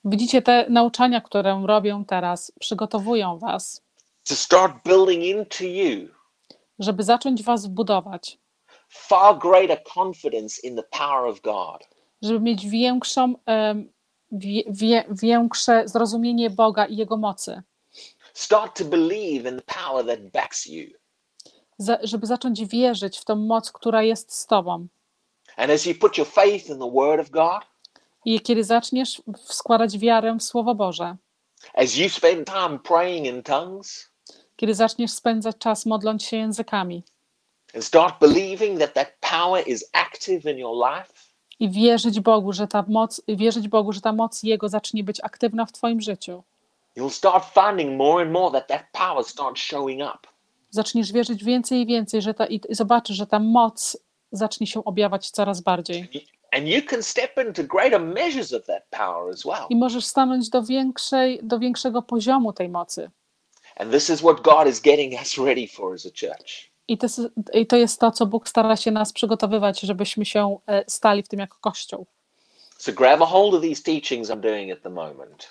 Widzicie, 0.05 0.41
te 0.41 0.65
nauczania, 0.69 1.21
które 1.21 1.63
robią 1.65 2.05
teraz, 2.05 2.51
przygotowują 2.59 3.37
Was, 3.39 3.81
to 4.23 4.35
start 4.35 4.73
building 4.85 5.23
into 5.23 5.63
you 5.63 6.07
żeby 6.79 7.03
zacząć 7.03 7.43
Was 7.43 7.67
budować, 7.67 8.37
far 8.89 9.37
greater 9.37 9.83
confidence 9.97 10.67
in 10.67 10.75
the 10.75 10.83
power 10.83 11.29
of 11.29 11.41
God. 11.41 11.87
żeby 12.21 12.39
mieć 12.39 12.67
większą, 12.67 13.33
em, 13.45 13.91
wie, 14.31 14.63
wie, 14.67 15.05
większe 15.09 15.87
zrozumienie 15.87 16.49
Boga 16.49 16.85
i 16.85 16.95
Jego 16.95 17.17
mocy, 17.17 17.61
Start 18.33 18.77
to 18.77 18.85
believe 18.85 19.49
in 19.49 19.61
the 19.61 19.73
power 19.83 20.05
that 20.05 20.19
backs 20.31 20.65
you. 20.65 20.89
za, 21.77 21.97
żeby 22.03 22.27
zacząć 22.27 22.65
wierzyć 22.65 23.17
w 23.19 23.25
tą 23.25 23.35
moc, 23.35 23.71
która 23.71 24.03
jest 24.03 24.33
z 24.33 24.47
Tobą. 24.47 24.87
And 25.57 25.71
as 25.71 25.85
you 25.85 25.95
put 25.95 26.17
your 26.17 26.27
faith 26.27 26.69
in 26.69 26.79
the 26.79 26.91
Word 26.91 27.19
of 27.19 27.29
God, 27.29 27.63
I 28.25 28.41
kiedy 28.41 28.63
zaczniesz 28.63 29.21
składać 29.45 29.97
wiarę 29.97 30.35
w 30.39 30.43
Słowo 30.43 30.75
Boże, 30.75 31.15
As 31.73 31.97
you 31.97 32.09
spend 32.09 32.47
time 32.47 32.79
praying 32.79 33.27
in 33.27 33.43
tongues 33.43 34.09
Kiedy 34.55 34.75
zaczniesz 34.75 35.11
spędzać 35.11 35.57
czas 35.57 35.85
modląc 35.85 36.23
się 36.23 36.37
językami 36.37 37.03
and 37.75 37.83
start 37.85 38.19
believing 38.19 38.79
that 38.79 38.93
that 38.93 39.07
power 39.31 39.67
is 39.67 39.89
active 39.93 40.45
in 40.45 40.57
your 40.57 40.75
life, 40.75 41.13
i 41.59 41.69
wierzyć 41.69 42.19
Bogu, 42.19 42.53
że 42.53 42.67
ta 42.67 42.85
moc, 42.87 43.21
wierzyć 43.27 43.67
Bogu, 43.67 43.93
że 43.93 44.01
ta 44.01 44.13
moc 44.13 44.43
Jego 44.43 44.69
zacznie 44.69 45.03
być 45.03 45.19
aktywna 45.23 45.65
w 45.65 45.71
Twoim 45.71 46.01
życiu. 46.01 46.43
you'll 46.97 47.09
start 47.09 47.45
finding 47.53 47.97
more 47.97 48.23
and 48.23 48.31
more 48.31 48.51
that 48.51 48.67
that 48.67 48.81
power 48.91 49.23
starts 49.25 49.61
showing 49.61 50.01
up. 50.01 50.19
Zaczniesz 50.69 51.11
wierzyć 51.11 51.43
więcej 51.43 51.81
i 51.81 51.85
więcej, 51.85 52.21
że 52.21 52.33
ta, 52.33 52.45
i 52.45 52.61
i 52.69 52.75
zobaczysz, 52.75 53.17
że 53.17 53.27
ta 53.27 53.39
moc 53.39 53.97
zacznie 54.31 54.67
się 54.67 54.83
objawiać 54.83 55.31
coraz 55.31 55.61
bardziej. 55.61 56.09
And 56.55 56.67
you 56.67 56.81
can 56.81 57.03
step 57.03 57.37
into 57.37 57.63
greater 57.63 57.99
measures 57.99 58.53
of 58.53 58.65
that 58.65 58.83
power 58.91 59.29
as 59.33 59.45
well. 59.45 59.65
I 59.69 59.75
możesz 59.75 60.05
stanąć 60.05 60.49
do, 60.49 60.63
większej, 60.63 61.39
do 61.43 61.59
większego 61.59 62.01
poziomu 62.01 62.53
tej 62.53 62.69
mocy. 62.69 63.11
And 63.77 63.91
this 63.91 64.09
is 64.09 64.19
what 64.21 64.41
God 64.41 64.67
is 64.67 64.79
getting 64.81 65.13
us 65.21 65.37
ready 65.37 65.67
for 65.67 65.93
as 65.93 66.05
a 66.05 66.09
church. 66.09 66.69
I 66.87 66.97
to, 66.97 67.05
jest- 67.05 67.21
I 67.53 67.67
to 67.67 67.75
jest 67.77 67.99
to, 67.99 68.11
co 68.11 68.25
Bóg 68.25 68.49
stara 68.49 68.75
się 68.77 68.91
nas 68.91 69.13
przygotowywać, 69.13 69.79
żebyśmy 69.79 70.25
się 70.25 70.57
e, 70.67 70.83
stali 70.87 71.23
w 71.23 71.27
tym 71.27 71.39
jako 71.39 71.57
Kościół. 71.61 72.05
So 72.77 72.91
grab 72.93 73.21
a 73.21 73.25
hold 73.25 73.53
of 73.53 73.61
these 73.61 73.83
teachings 73.83 74.29
I'm 74.29 74.39
doing 74.41 74.71
at 74.71 74.81
the 74.83 74.89
moment. 74.89 75.49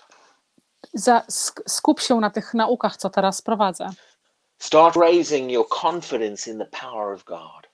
Za, 0.95 1.23
sk- 1.31 1.63
skup 1.69 2.01
się 2.01 2.21
na 2.21 2.31
tych 2.31 2.55
naukach, 2.55 2.97
co 2.97 3.11
teraz 3.11 3.43
prowadzę. 3.43 3.91
Start 4.59 4.97
raising 4.97 5.51
your 5.51 5.67
confidence 5.83 6.51
in 6.51 6.59
the 6.59 6.67
power 6.81 7.15
of 7.15 7.25
God. 7.25 7.69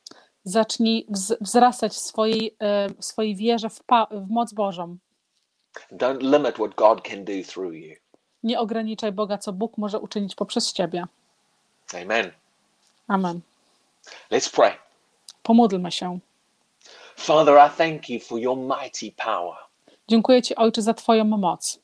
Zacznij 0.48 1.06
wz, 1.08 1.32
wzrastać 1.40 1.92
w 1.92 1.98
swojej, 1.98 2.56
e, 2.58 2.88
w 2.88 3.04
swojej 3.04 3.36
wierze 3.36 3.70
w, 3.70 3.80
w 4.10 4.30
moc 4.30 4.52
Bożą. 4.52 4.96
Don't 5.92 6.20
limit 6.20 6.54
what 6.54 6.74
God 6.74 7.08
can 7.08 7.24
do 7.24 7.32
through 7.52 7.74
you. 7.74 7.94
Nie 8.42 8.60
ograniczaj 8.60 9.12
Boga, 9.12 9.38
co 9.38 9.52
Bóg 9.52 9.78
może 9.78 9.98
uczynić 9.98 10.34
poprzez 10.34 10.72
Ciebie. 10.72 11.04
Amen. 12.02 12.32
Amen. 13.08 13.40
Let's 14.30 14.54
pray. 14.54 14.72
Pomódlmy 15.42 15.92
się. 15.92 16.18
Father, 17.16 17.54
I 17.66 17.76
thank 17.76 18.08
you 18.08 18.20
for 18.20 18.38
your 18.38 18.56
mighty 18.56 19.12
power. 19.24 19.56
Dziękuję 20.08 20.42
Ci, 20.42 20.56
Ojcze, 20.56 20.82
za 20.82 20.94
Twoją 20.94 21.24
moc. 21.24 21.78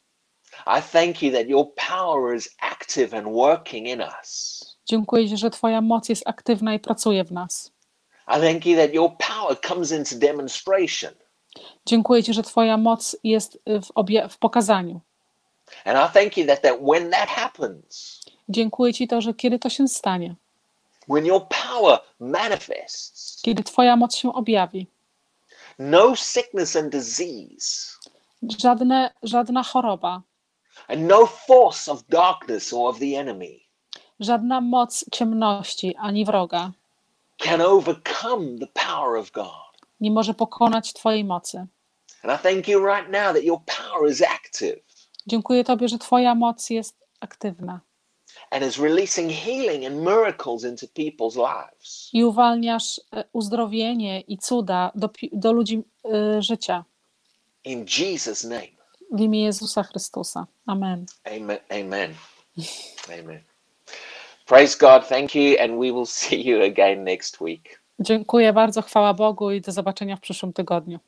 I 0.67 0.83
thank 0.93 1.23
you 1.23 1.33
that 1.33 1.49
your 1.49 1.67
power 1.89 2.37
is 2.37 2.57
active 2.61 3.15
and 3.15 3.27
working 3.27 3.89
in 3.89 4.01
us. 4.21 4.61
Dziękuję 4.87 5.29
Ci, 5.29 5.37
że 5.37 5.51
Twoja 5.51 5.81
moc 5.81 6.09
jest 6.09 6.29
aktywna 6.29 6.75
i 6.75 6.79
pracuje 6.81 7.25
w 7.25 7.33
nas. 7.33 7.74
I 8.29 8.41
thank 8.41 8.67
you 8.67 8.77
that 8.77 8.95
your 8.95 9.17
power 9.19 9.61
comes 9.61 9.93
into 9.93 10.17
demonstration. 10.17 11.13
Dziękuję 11.87 12.23
Ci, 12.23 12.35
że 12.35 12.43
Twoja 12.43 12.77
moc 12.77 13.17
jest 13.25 13.59
w, 13.67 13.93
obie- 13.95 14.29
w 14.29 14.39
pokazaniu. 14.39 15.01
And 15.85 15.99
I 15.99 16.13
thank 16.13 16.37
you 16.37 16.47
that, 16.47 16.63
that 16.63 16.81
when 16.81 17.11
that 17.11 17.29
happens, 17.29 18.21
Dziękuję 18.49 18.95
Ci 18.95 19.09
to, 19.09 19.21
że 19.21 19.35
kiedy 19.35 19.59
to 19.59 19.69
się 19.69 19.89
stanie, 19.89 20.35
when 21.09 21.27
your 21.27 21.47
power 21.49 22.01
manifests, 22.21 23.43
kiedy 23.43 23.63
Twoja 23.63 23.97
moc 23.97 24.17
się 24.17 24.33
objawi, 24.33 24.87
no 25.79 26.17
sickness 26.17 26.77
and 26.77 26.93
disease, 26.93 27.99
żadne, 28.59 29.11
żadna 29.23 29.63
choroba, 29.63 30.23
and 30.89 31.01
no 31.01 31.27
force 31.27 31.93
of 31.93 32.03
darkness 32.09 32.73
or 32.73 32.91
of 32.91 32.99
the 32.99 33.19
enemy. 33.19 33.61
Żadna 34.21 34.61
moc 34.61 35.05
ciemności 35.13 35.97
ani 35.97 36.25
wroga 36.25 36.73
can 37.39 37.61
overcome 37.61 38.59
the 38.59 38.67
power 38.67 39.17
of 39.19 39.31
God. 39.31 39.51
nie 40.01 40.11
może 40.11 40.35
pokonać 40.35 40.93
Twojej 40.93 41.25
mocy. 41.25 41.67
And 42.23 42.41
I 42.41 42.43
thank 42.43 42.69
you 42.69 42.87
right 42.87 43.11
now 43.11 43.35
that 43.35 43.43
your 43.45 43.61
power 43.67 44.11
is 44.11 44.23
active 44.23 44.77
Dziękuję 45.27 45.65
Tobie, 45.65 45.89
że 45.89 45.99
Twoja 45.99 46.35
moc 46.35 46.71
jest 46.71 46.97
aktywna 47.21 47.81
and 48.51 48.65
is 48.65 48.79
releasing 48.79 49.33
healing 49.33 49.85
and 49.87 49.97
miracles 49.97 50.65
into 50.65 50.87
people's 50.87 51.37
lives. 51.37 52.11
i 52.13 52.25
uwalniasz 52.25 53.01
e, 53.13 53.25
uzdrowienie 53.33 54.21
i 54.21 54.39
cuda 54.39 54.93
do, 54.95 55.11
do 55.33 55.53
ludzi 55.53 55.83
e, 56.05 56.43
życia 56.43 56.85
In 57.65 57.85
Jesus' 57.99 58.45
name. 58.45 58.69
w 59.13 59.21
imię 59.21 59.43
Jezusa 59.43 59.83
Chrystusa. 59.83 60.47
Amen. 60.67 61.07
Amen. 61.25 61.59
Amen. 61.71 62.15
Amen. 63.21 63.41
Praise 64.45 64.77
God. 64.79 65.09
Thank 65.09 65.35
you. 65.35 65.57
And 65.59 65.79
we 65.79 65.93
will 65.93 66.07
see 66.21 66.43
you 66.43 66.63
again 66.63 67.05
next 67.05 67.41
week. 67.41 67.81
Dziękuję 68.01 68.53
bardzo, 68.53 68.83
chwała 68.83 69.15
Bogu 69.15 69.51
i 69.51 69.61
do 69.61 69.73
zobaczenia 69.73 70.17
w 70.17 70.21
przyszłym 70.21 70.53
tygodniu. 70.53 70.99